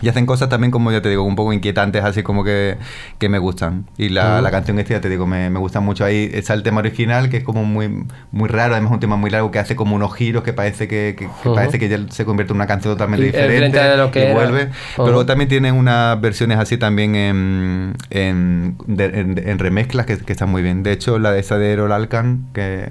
y 0.00 0.08
hacen 0.08 0.26
cosas 0.26 0.48
también, 0.48 0.70
como 0.70 0.90
ya 0.92 1.02
te 1.02 1.08
digo, 1.08 1.22
un 1.24 1.36
poco 1.36 1.52
inquietantes, 1.52 2.04
así 2.04 2.22
como 2.22 2.44
que, 2.44 2.76
que 3.18 3.28
me 3.28 3.38
gustan. 3.38 3.86
Y 3.96 4.08
la, 4.10 4.40
la 4.40 4.50
canción 4.50 4.78
esta, 4.78 4.94
ya 4.94 5.00
te 5.00 5.08
digo, 5.08 5.26
me, 5.26 5.50
me 5.50 5.58
gusta 5.58 5.80
mucho. 5.80 6.04
Ahí 6.04 6.30
está 6.32 6.54
el 6.54 6.62
tema 6.62 6.78
original, 6.80 7.28
que 7.30 7.38
es 7.38 7.44
como 7.44 7.64
muy, 7.64 8.04
muy 8.32 8.48
raro, 8.48 8.74
además 8.74 8.92
un 8.92 9.00
tema 9.00 9.16
muy 9.16 9.30
largo, 9.30 9.50
que 9.50 9.58
hace 9.58 9.76
como 9.76 9.96
unos 9.96 10.14
giros 10.14 10.42
que 10.42 10.52
parece 10.52 10.88
que, 10.88 11.14
que- 11.18 11.26
que 11.42 11.48
Ujú. 11.48 11.54
parece 11.54 11.78
que 11.78 11.88
ya 11.88 11.98
se 12.10 12.24
convierte 12.24 12.52
en 12.52 12.56
una 12.56 12.66
canción 12.66 12.94
totalmente 12.94 13.24
Y- 13.26 13.30
diferente. 13.30 13.54
diferente 13.66 13.78
de 13.90 13.96
lo 13.96 14.10
que 14.10 14.20
y 14.20 14.22
era. 14.24 14.34
vuelve. 14.34 14.70
Pero 14.96 15.06
luego 15.08 15.26
también 15.26 15.48
tienen 15.48 15.74
unas 15.74 16.20
versiones 16.20 16.58
así 16.58 16.76
también 16.78 17.14
en, 17.14 17.94
en, 18.10 18.76
de- 18.86 19.04
en- 19.20 19.48
en 19.48 19.58
remezclas 19.58 20.06
que, 20.06 20.18
que 20.18 20.32
están 20.32 20.48
muy 20.50 20.62
bien. 20.62 20.82
De 20.82 20.92
hecho, 20.92 21.18
la 21.18 21.32
de 21.32 21.40
esa 21.40 21.58
de 21.58 21.72
Errol 21.72 21.92
Alkan, 21.92 22.46
que, 22.52 22.90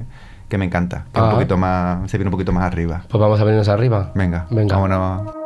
que 0.50 0.58
me 0.58 0.66
encanta, 0.66 1.06
que 1.14 1.20
es 1.20 1.24
un 1.24 1.30
Ah. 1.30 1.34
poquito 1.34 1.58
más, 1.58 2.10
se 2.12 2.18
viene 2.18 2.28
un 2.30 2.32
poquito 2.32 2.52
más 2.54 2.64
arriba. 2.64 3.04
Pues 3.10 3.20
vamos 3.20 3.40
a 3.40 3.44
venirnos 3.44 3.68
arriba. 3.70 4.12
Venga, 4.16 4.48
Venga. 4.50 4.76
vámonos. 4.76 5.37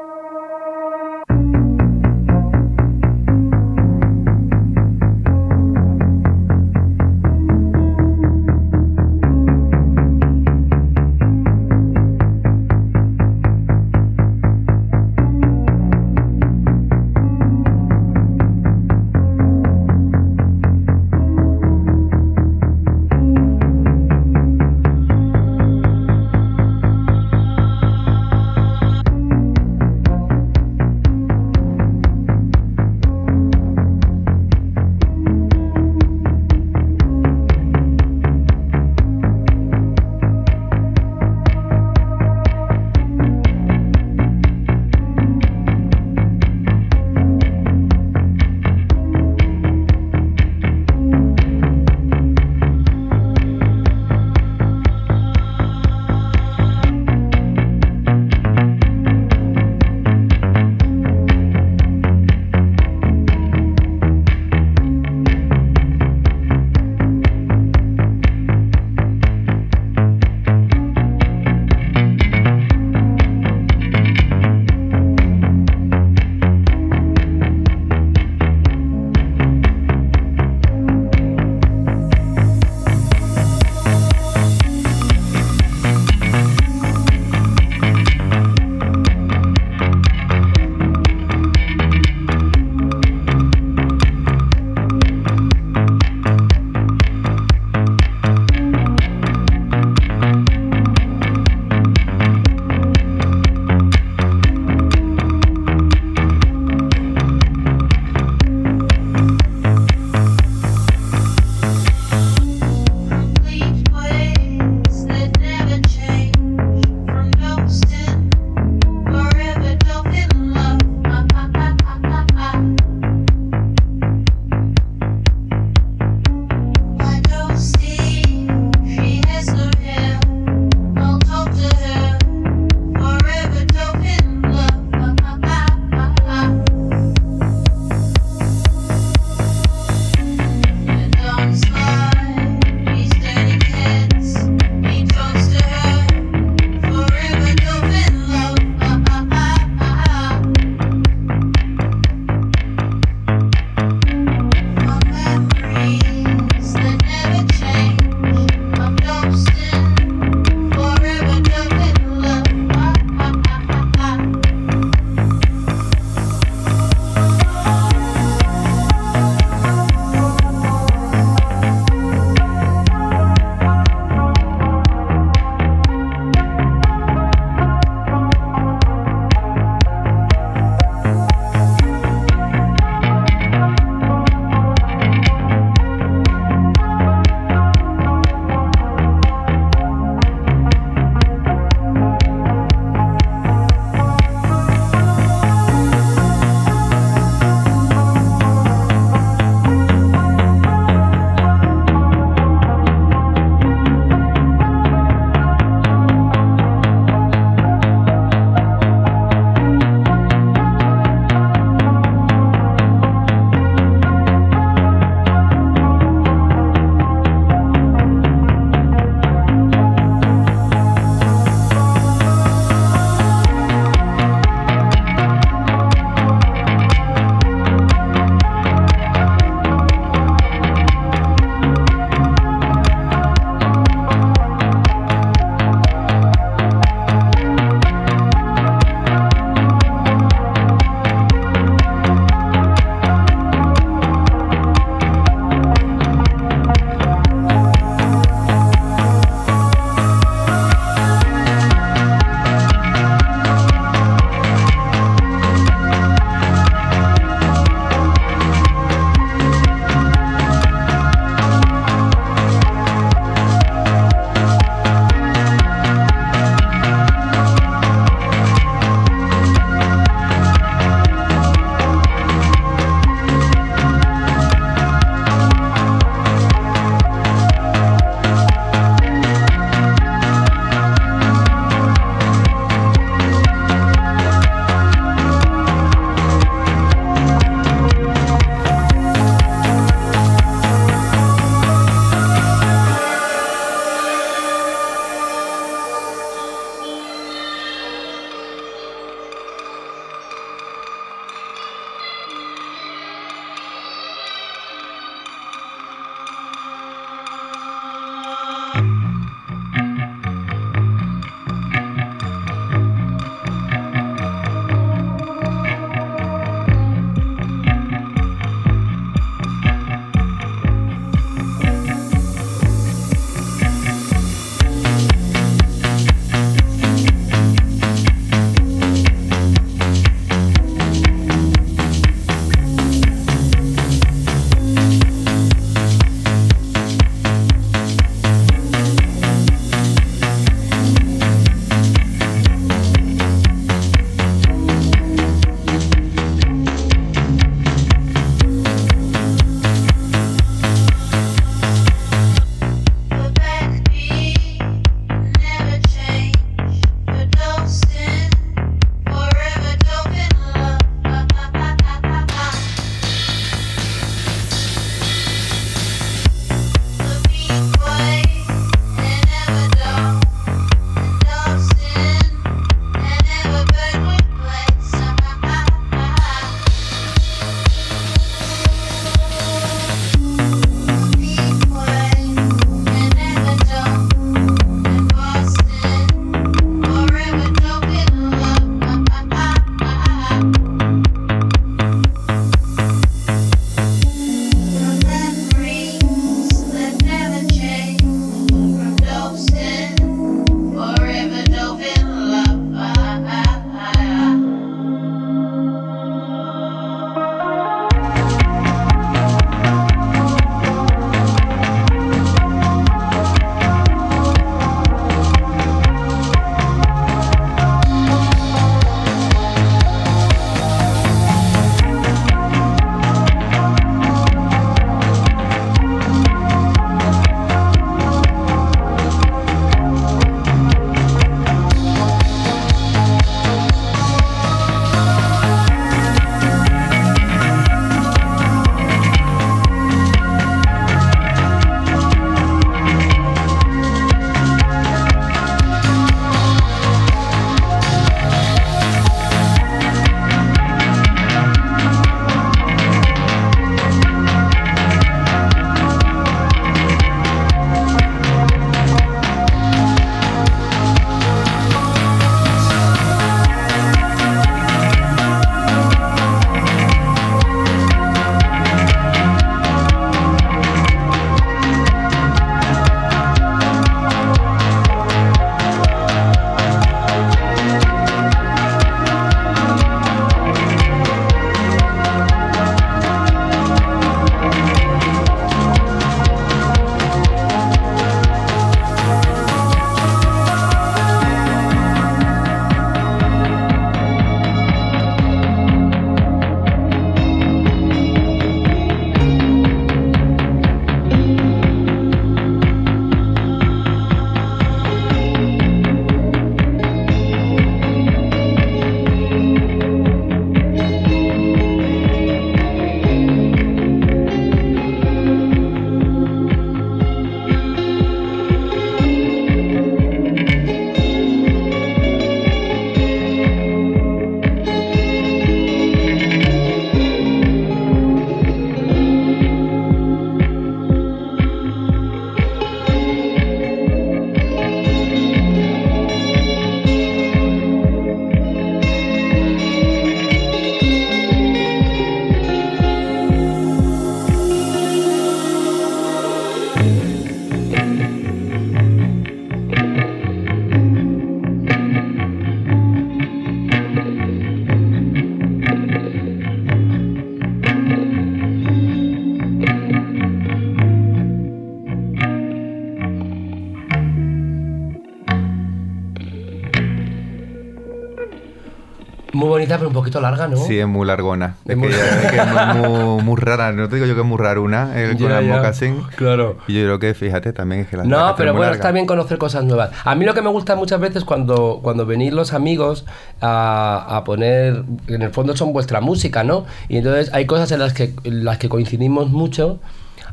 Muy 569.34 569.48
bonita, 569.48 569.78
pero 569.78 569.88
un 569.88 569.94
poquito 569.94 570.20
larga, 570.20 570.48
¿no? 570.48 570.58
Sí, 570.58 570.78
es 570.78 570.88
muy 570.88 571.08
largona. 571.08 571.56
Es 571.66 571.72
Es, 571.72 571.78
muy- 571.78 571.88
que, 571.90 571.96
es 571.96 572.32
que 572.32 572.38
es 572.38 572.46
muy, 572.76 573.24
muy- 573.24 573.36
rara. 573.40 573.72
No 573.72 573.88
te 573.88 573.96
digo 573.96 574.06
yo 574.08 574.14
que 574.16 574.22
es 574.22 574.28
muy 574.28 574.38
raruna 574.38 575.00
el 575.00 575.18
Ya, 575.18 575.38
con 575.38 575.48
ya. 575.48 575.56
mocasín. 575.56 576.04
Claro. 576.18 576.58
Y 576.68 576.74
yo 576.74 576.84
creo 576.84 577.00
que, 577.00 577.14
fíjate, 577.14 577.54
también 577.54 577.82
es 577.82 577.88
que 577.88 577.98
la 577.98 578.04
No, 578.04 578.36
pero 578.36 578.52
es 578.52 578.58
bueno, 578.58 578.74
está 578.74 578.92
bien 578.92 579.06
conocer 579.06 579.38
cosas 579.38 579.64
nuevas. 579.64 579.92
A 580.04 580.16
mí 580.16 580.26
lo 580.26 580.34
que 580.34 580.42
me 580.42 580.50
gusta 580.50 580.76
muchas 580.76 581.00
veces 581.00 581.24
cuando, 581.24 581.80
cuando 581.82 582.06
venís 582.06 582.34
los 582.34 582.54
amigos 582.54 583.06
a, 583.40 584.06
a 584.18 584.24
poner, 584.24 584.84
en 585.08 585.22
el 585.22 585.32
fondo 585.32 585.56
son 585.56 585.74
vuestra 585.74 586.02
música, 586.02 586.44
¿no? 586.44 586.66
Y 586.90 586.98
entonces 586.98 587.34
hay 587.34 587.46
cosas 587.46 587.72
en 587.72 587.80
las 587.80 587.94
que, 587.94 588.14
en 588.24 588.44
las 588.46 588.58
que 588.58 588.70
coincidimos 588.70 589.30
mucho. 589.30 589.80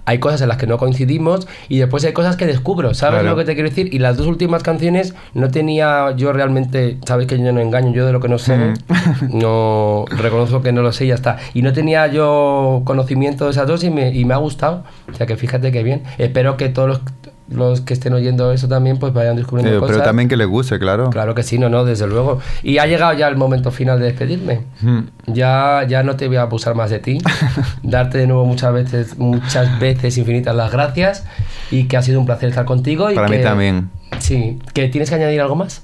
Hay 0.08 0.18
cosas 0.20 0.40
en 0.40 0.48
las 0.48 0.56
que 0.56 0.66
no 0.66 0.78
coincidimos 0.78 1.46
y 1.68 1.78
después 1.78 2.02
hay 2.04 2.14
cosas 2.14 2.36
que 2.36 2.46
descubro, 2.46 2.94
¿sabes 2.94 3.20
Claro. 3.20 3.34
lo 3.34 3.36
que 3.36 3.44
te 3.44 3.52
quiero 3.54 3.68
decir? 3.68 3.92
Y 3.92 3.98
las 3.98 4.16
dos 4.16 4.26
últimas 4.26 4.62
canciones 4.62 5.14
no 5.34 5.50
tenía 5.50 6.14
yo 6.16 6.32
realmente, 6.32 6.96
sabes 7.06 7.26
que 7.26 7.38
yo 7.38 7.52
no 7.52 7.60
engaño, 7.60 7.92
yo 7.92 8.06
de 8.06 8.12
lo 8.12 8.20
que 8.20 8.28
no 8.28 8.38
sé, 8.38 8.56
no 9.28 10.04
reconozco 10.08 10.62
que 10.62 10.72
no 10.72 10.82
lo 10.82 10.92
sé 10.92 11.04
y 11.04 11.08
ya 11.08 11.14
está. 11.14 11.36
Y 11.54 11.60
no 11.62 11.72
tenía 11.72 12.06
yo 12.06 12.82
conocimiento 12.84 13.44
de 13.44 13.50
esas 13.50 13.66
dos 13.66 13.84
y 13.84 13.90
me, 13.90 14.14
y 14.14 14.24
me 14.24 14.34
ha 14.34 14.38
gustado. 14.38 14.84
O 15.12 15.14
sea 15.14 15.26
que 15.26 15.36
fíjate 15.36 15.72
que 15.72 15.82
bien. 15.82 16.02
Espero 16.18 16.56
que 16.56 16.68
todos 16.68 16.88
los, 16.88 17.00
los 17.50 17.80
que 17.80 17.94
estén 17.94 18.12
oyendo 18.12 18.52
eso 18.52 18.68
también 18.68 18.98
pues 18.98 19.12
vayan 19.12 19.36
descubriendo 19.36 19.74
Eh, 19.74 19.78
cosas. 19.80 19.96
pero 19.96 20.04
también 20.04 20.28
que 20.28 20.36
les 20.36 20.46
guste, 20.46 20.78
claro. 20.78 21.10
Claro 21.10 21.34
que 21.34 21.42
sí, 21.42 21.58
no, 21.58 21.68
no, 21.68 21.84
desde 21.84 22.06
luego. 22.06 22.40
Y 22.62 22.78
ha 22.78 22.86
llegado 22.86 23.12
ya 23.14 23.26
el 23.28 23.36
momento 23.36 23.70
final 23.70 23.98
de 24.00 24.06
despedirme. 24.06 24.60
Mm. 24.82 24.98
Ya, 25.28 25.84
ya 25.88 26.02
no 26.02 26.16
te 26.16 26.28
voy 26.28 26.36
a 26.36 26.42
abusar 26.42 26.74
más 26.74 26.90
de 26.90 26.98
ti. 26.98 27.18
Darte 27.82 28.18
de 28.18 28.26
nuevo 28.26 28.44
muchas 28.44 28.72
veces, 28.72 29.18
muchas 29.18 29.78
veces 29.80 30.18
infinitas 30.18 30.54
las 30.54 30.70
gracias 30.72 31.24
y 31.70 31.84
que 31.84 31.96
ha 31.96 32.02
sido 32.02 32.20
un 32.20 32.26
placer 32.26 32.48
estar 32.50 32.64
contigo. 32.64 33.10
Y 33.10 33.14
Para 33.14 33.28
mí 33.28 33.36
que- 33.38 33.42
también. 33.42 33.90
Sí, 34.18 34.58
que 34.74 34.88
tienes 34.88 35.08
que 35.10 35.16
añadir 35.16 35.40
algo 35.40 35.54
más. 35.54 35.82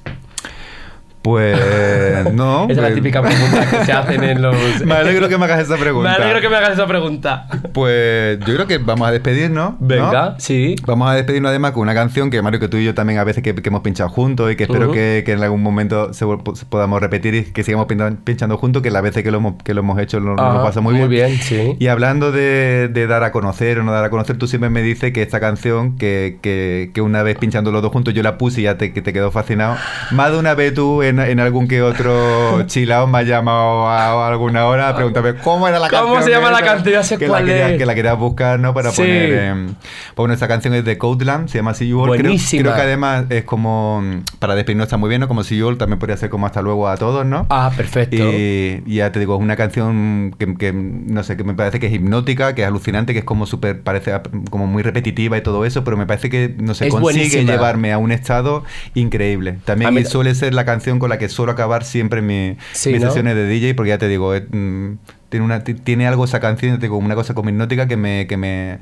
Pues 1.24 2.32
no. 2.34 2.64
Esa 2.64 2.72
es 2.72 2.76
la 2.76 2.82
pues- 2.82 2.94
típica 2.96 3.22
pregunta 3.22 3.70
que 3.70 3.84
se 3.86 3.92
hacen 3.92 4.22
en 4.22 4.42
los. 4.42 4.54
Me 4.84 4.92
alegro 4.94 5.26
que 5.30 5.38
me 5.38 5.46
hagas 5.46 5.60
esa 5.60 5.78
pregunta. 5.78 6.10
Me 6.18 6.22
alegro 6.22 6.40
que 6.42 6.48
me 6.50 6.56
hagas 6.56 6.72
esa 6.72 6.86
pregunta. 6.86 7.46
Pues 7.72 8.38
yo 8.40 8.54
creo 8.54 8.66
que 8.66 8.76
vamos 8.76 9.08
a 9.08 9.10
despedirnos. 9.10 9.54
¿no? 9.54 9.76
Venga, 9.80 10.34
sí. 10.38 10.76
Vamos 10.86 11.10
a 11.10 11.14
despedirnos 11.14 11.48
además 11.48 11.72
con 11.72 11.82
una 11.82 11.94
canción 11.94 12.28
que 12.30 12.42
Mario, 12.42 12.60
que 12.60 12.68
tú 12.68 12.76
y 12.76 12.84
yo 12.84 12.92
también 12.94 13.18
a 13.18 13.24
veces 13.24 13.42
que, 13.42 13.54
que 13.54 13.68
hemos 13.70 13.80
pinchado 13.80 14.10
juntos 14.10 14.52
y 14.52 14.56
que 14.56 14.64
espero 14.64 14.86
Ujú. 14.86 14.92
que, 14.92 15.22
que 15.24 15.32
en 15.32 15.42
algún 15.42 15.62
momento 15.62 16.12
se, 16.12 16.26
podamos 16.68 17.00
repetir 17.00 17.34
y 17.34 17.44
que 17.44 17.62
sigamos 17.62 17.86
pinchando 18.24 18.58
juntos, 18.58 18.82
que 18.82 18.90
las 18.90 19.02
veces 19.02 19.22
que 19.22 19.30
lo 19.30 19.38
hemos, 19.38 19.54
que 19.62 19.72
lo 19.72 19.80
hemos 19.80 19.98
hecho 20.00 20.20
lo, 20.20 20.36
nos 20.36 20.54
lo 20.54 20.62
pasa 20.62 20.82
muy, 20.82 20.94
muy 20.94 21.08
bien. 21.08 21.28
bien, 21.28 21.40
sí. 21.40 21.76
Y 21.78 21.86
hablando 21.86 22.32
de, 22.32 22.88
de 22.92 23.06
dar 23.06 23.22
a 23.24 23.32
conocer 23.32 23.78
o 23.78 23.82
no 23.82 23.92
dar 23.92 24.04
a 24.04 24.10
conocer, 24.10 24.36
tú 24.36 24.46
siempre 24.46 24.68
me 24.68 24.82
dices 24.82 25.12
que 25.14 25.22
esta 25.22 25.40
canción, 25.40 25.96
que, 25.96 26.38
que, 26.42 26.90
que 26.92 27.00
una 27.00 27.22
vez 27.22 27.38
pinchando 27.38 27.72
los 27.72 27.80
dos 27.80 27.92
juntos, 27.92 28.12
yo 28.12 28.22
la 28.22 28.36
puse 28.36 28.60
y 28.60 28.64
ya 28.64 28.76
te, 28.76 28.92
que 28.92 29.00
te 29.00 29.12
quedó 29.14 29.30
fascinado. 29.30 29.76
Más 30.10 30.32
de 30.32 30.38
una 30.38 30.54
vez 30.54 30.74
tú 30.74 31.02
en, 31.02 31.13
en 31.18 31.40
algún 31.40 31.68
que 31.68 31.82
otro 31.82 32.62
chilao 32.66 33.06
me 33.06 33.18
has 33.18 33.26
llamado 33.26 33.88
a, 33.88 34.06
a 34.26 34.28
alguna 34.28 34.66
hora 34.66 34.88
a 34.88 34.94
preguntarme 34.96 35.34
cómo 35.36 35.66
era 35.68 35.78
la 35.78 35.88
¿Cómo 35.88 36.14
canción. 36.14 36.22
se 36.24 36.30
llama 36.30 36.50
la 36.50 36.62
canción? 36.62 37.18
Que 37.18 37.26
cuál 37.28 37.46
la 37.46 37.52
quería- 37.52 37.70
es. 37.70 37.78
Que 37.78 37.86
la 37.86 37.94
querías 37.94 38.18
buscar, 38.18 38.58
¿no? 38.60 38.74
Para 38.74 38.90
Sí. 38.90 39.02
poner... 39.02 39.32
em, 39.32 39.66
pues 39.66 40.16
bueno, 40.16 40.34
esta 40.34 40.48
canción 40.48 40.74
es 40.74 40.84
de 40.84 40.98
Codeland, 40.98 41.48
se 41.48 41.58
llama 41.58 41.74
See 41.74 41.88
You 41.88 42.00
All. 42.00 42.10
Creo- 42.10 42.22
Buenísima. 42.22 42.62
Creo, 42.62 42.74
que 42.74 42.80
además 42.82 43.24
es 43.30 43.44
como... 43.44 44.02
mm, 44.02 44.38
Para 44.38 44.54
despedirnos 44.54 44.86
está 44.86 44.96
muy 44.96 45.08
bien, 45.08 45.20
¿no? 45.20 45.28
Como 45.28 45.42
See 45.44 45.58
You 45.58 45.68
All 45.68 45.78
también 45.78 45.98
podría 45.98 46.16
ser 46.16 46.30
como 46.30 46.46
hasta 46.46 46.62
luego 46.62 46.88
a 46.88 46.96
todos, 46.96 47.24
¿no? 47.26 47.46
Ah, 47.50 47.70
perfecto. 47.76 48.16
Y, 48.16 48.82
y 48.86 48.96
ya 48.96 49.12
te 49.12 49.18
digo, 49.20 49.34
es 49.36 49.40
una 49.40 49.56
canción 49.56 50.34
que, 50.38 50.54
que, 50.56 50.72
no 50.72 51.22
sé, 51.24 51.36
que 51.36 51.44
me 51.44 51.54
parece 51.54 51.80
que 51.80 51.86
es 51.86 51.92
hipnótica, 51.92 52.54
que 52.54 52.62
es 52.62 52.68
alucinante, 52.68 53.12
que 53.12 53.20
es 53.20 53.24
como 53.24 53.46
súper, 53.46 53.80
parece 53.82 54.12
como 54.50 54.66
muy 54.66 54.82
repetitiva 54.82 55.36
y 55.36 55.42
todo 55.42 55.64
eso, 55.64 55.84
pero 55.84 55.96
me 55.96 56.06
parece 56.06 56.30
que, 56.30 56.54
no 56.58 56.74
sé, 56.74 56.86
Es 56.86 56.90
consigue 56.92 57.02
buenísima. 57.14 57.52
llevarme 57.52 57.92
a 57.92 57.98
un 57.98 58.12
estado 58.12 58.64
increíble. 58.94 59.58
A 59.62 59.64
También 59.64 59.94
mí- 59.94 60.04
suele 60.04 60.34
ser 60.34 60.54
la 60.54 60.64
canción 60.64 60.98
con 61.04 61.10
la 61.10 61.18
que 61.18 61.28
suelo 61.28 61.52
acabar 61.52 61.84
siempre 61.84 62.22
mi- 62.22 62.56
Sí, 62.72 62.90
mis 62.92 63.00
¿no? 63.02 63.08
sesiones 63.08 63.34
de 63.36 63.46
DJ, 63.46 63.74
porque 63.74 63.90
ya 63.90 63.98
te 63.98 64.08
digo, 64.08 64.32
mm, 64.34 64.92
tiene, 65.28 65.44
una, 65.44 65.62
ti- 65.64 65.74
tiene 65.74 66.06
algo 66.06 66.24
esa 66.24 66.40
canción, 66.40 66.76
te 66.78 66.86
digo, 66.86 66.96
una 66.96 67.14
cosa 67.14 67.34
como 67.34 67.50
hipnótica 67.50 67.86
que 67.86 67.96
me... 67.96 68.26
Que 68.26 68.36
me 68.36 68.78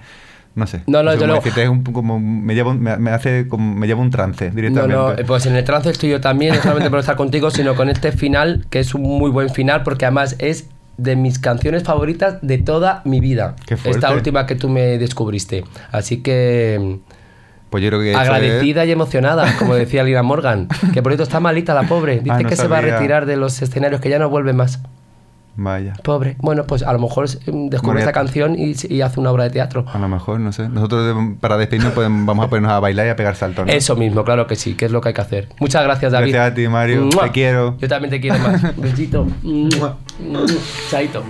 no 0.55 0.67
sé. 0.67 0.83
No, 0.87 1.03
no, 1.03 1.13
sé 1.13 1.27
decirte, 1.27 1.63
es 1.63 1.69
un, 1.71 1.83
como, 1.83 2.21
me, 2.21 2.55
lleva, 2.55 2.75
me, 2.75 2.97
me 2.99 3.11
hace 3.11 3.49
como, 3.49 3.75
me 3.75 3.87
lleva 3.87 4.03
un 4.03 4.11
trance 4.11 4.51
No, 4.51 4.55
directamente. 4.55 4.95
no, 4.95 5.13
eh, 5.13 5.25
pues 5.27 5.47
en 5.47 5.57
el 5.57 5.65
trance 5.65 5.89
estoy 5.89 6.11
yo 6.11 6.21
también, 6.21 6.55
no 6.55 6.61
solamente 6.61 6.91
por 6.91 6.99
estar 6.99 7.17
contigo, 7.17 7.51
sino 7.51 7.75
con 7.75 7.89
este 7.89 8.13
final, 8.13 8.67
que 8.69 8.79
es 8.81 8.95
un 8.95 9.01
muy 9.03 9.31
buen 9.31 9.49
final, 9.49 9.83
porque 9.83 10.05
además 10.05 10.37
es 10.41 10.69
de 10.99 11.17
mis 11.17 11.39
canciones 11.39 11.85
favoritas 11.85 12.37
de 12.43 12.59
toda 12.59 13.01
mi 13.07 13.19
vida. 13.21 13.57
Qué 13.67 13.79
fuerte. 13.79 13.99
Esta 13.99 14.13
última 14.13 14.45
que 14.47 14.55
tú 14.55 14.69
me 14.69 14.99
descubriste. 14.99 15.65
Así 15.91 16.19
que 16.19 16.99
Pues 17.73 17.83
yo 17.83 17.89
creo 17.91 18.01
que 18.01 18.13
es- 18.13 18.17
agradecida 18.17 18.85
y 18.85 18.93
emocionada, 18.93 19.53
como 19.59 19.75
decía 19.75 20.05
Lina 20.05 20.23
Morgan, 20.23 20.69
que 20.93 21.03
por 21.03 21.11
cierto 21.11 21.25
está 21.25 21.41
malita 21.41 21.75
la 21.75 21.83
pobre. 21.85 22.21
Dice 22.21 22.31
Ah, 22.31 22.41
no 22.43 22.49
que 22.49 22.55
se 22.55 22.69
va 22.69 22.79
a 22.79 22.81
retirar 22.83 23.27
de 23.27 23.37
los 23.37 23.61
escenarios, 23.63 24.01
que 24.01 24.11
ya 24.11 24.21
no 24.21 24.29
vuelve 24.31 24.53
más. 24.53 24.81
Vaya. 25.55 25.93
Pobre. 26.03 26.37
Bueno, 26.39 26.65
pues 26.65 26.83
a 26.83 26.93
lo 26.95 26.99
mejor 26.99 27.25
mm, 27.29 27.69
descubre 27.69 27.79
Bueno, 27.83 27.99
esta 28.01 28.13
canción 28.13 28.55
y, 28.59 28.75
y 28.89 29.01
hace 29.03 29.21
una 29.21 29.31
obra 29.33 29.45
de 29.45 29.51
teatro. 29.51 29.85
A 29.93 29.99
lo 29.99 30.09
mejor, 30.09 30.41
no 30.41 30.51
sé. 30.53 30.67
Nosotros 30.69 31.15
para 31.41 31.59
despedirnos 31.59 31.93
podemos- 31.93 32.25
vamos 32.27 32.47
a 32.47 32.49
ponernos 32.49 32.73
a 32.73 32.81
bailar 32.81 33.07
y 33.07 33.11
a 33.11 33.17
pegar 33.17 33.37
saltos. 33.37 33.67
¿no? 33.67 33.73
Eso 33.73 33.95
mismo, 33.97 34.25
claro 34.25 34.47
que 34.47 34.57
sí, 34.57 34.75
que 34.75 34.87
es 34.87 34.93
lo 34.93 35.01
que 35.03 35.09
hay 35.09 35.15
que 35.15 35.21
hacer. 35.21 35.49
Muchas 35.61 35.83
gracias, 35.85 36.13
David. 36.13 36.33
Gracias 36.33 36.53
a 36.53 36.55
ti, 36.55 36.69
Mario. 36.69 37.03
¡Mua! 37.13 37.25
Te 37.25 37.31
quiero. 37.33 37.77
Yo 37.79 37.89
también 37.89 38.11
te 38.11 38.21
quiero 38.21 38.39
más. 38.39 38.77
Besito. 38.79 39.27
Chaito. 40.91 41.23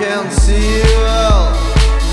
Can 0.00 0.30
see 0.30 0.78
you 0.78 0.94
all 1.04 1.52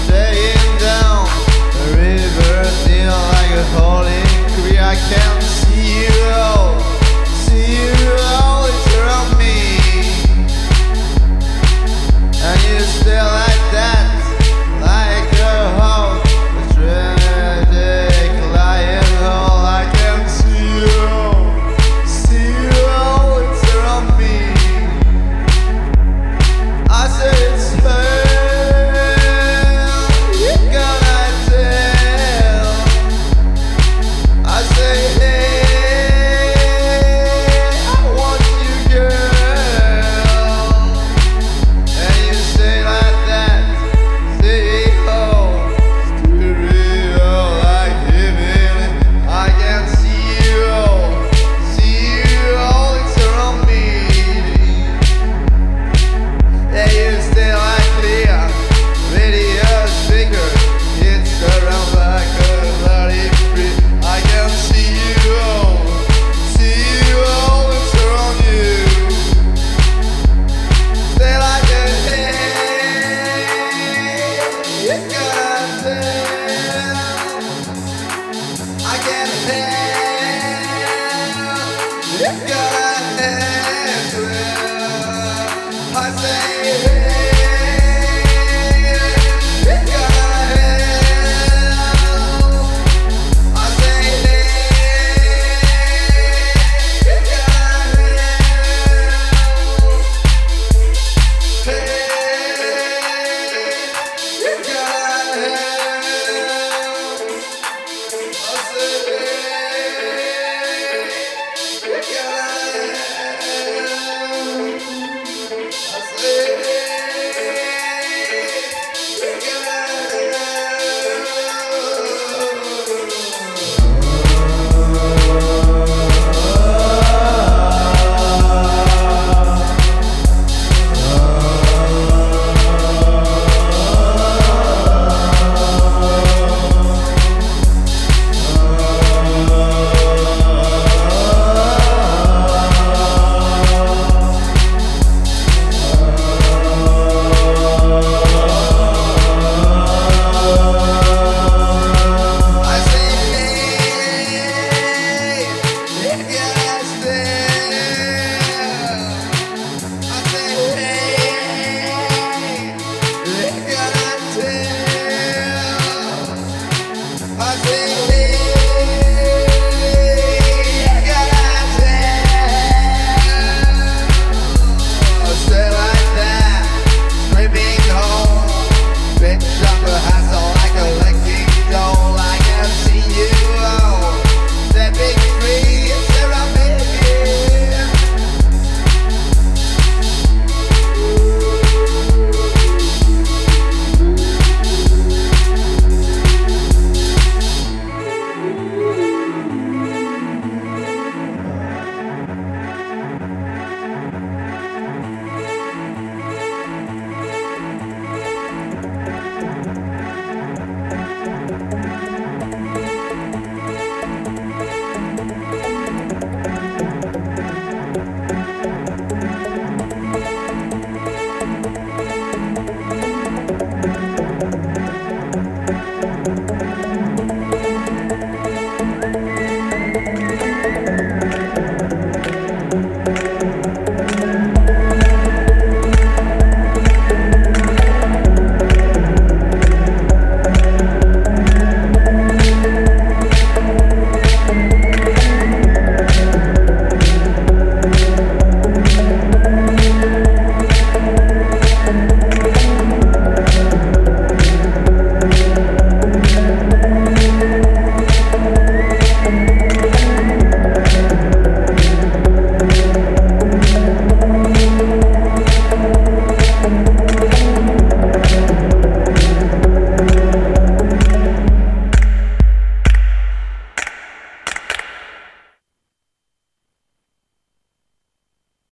staying 0.04 0.78
down 0.78 1.24
the 1.72 1.96
river, 1.96 2.64
feel 2.84 3.16
like 3.32 3.52
a 3.52 3.64
holy 3.80 4.24
tree. 4.56 4.78
I 4.78 4.96
can 5.10 5.47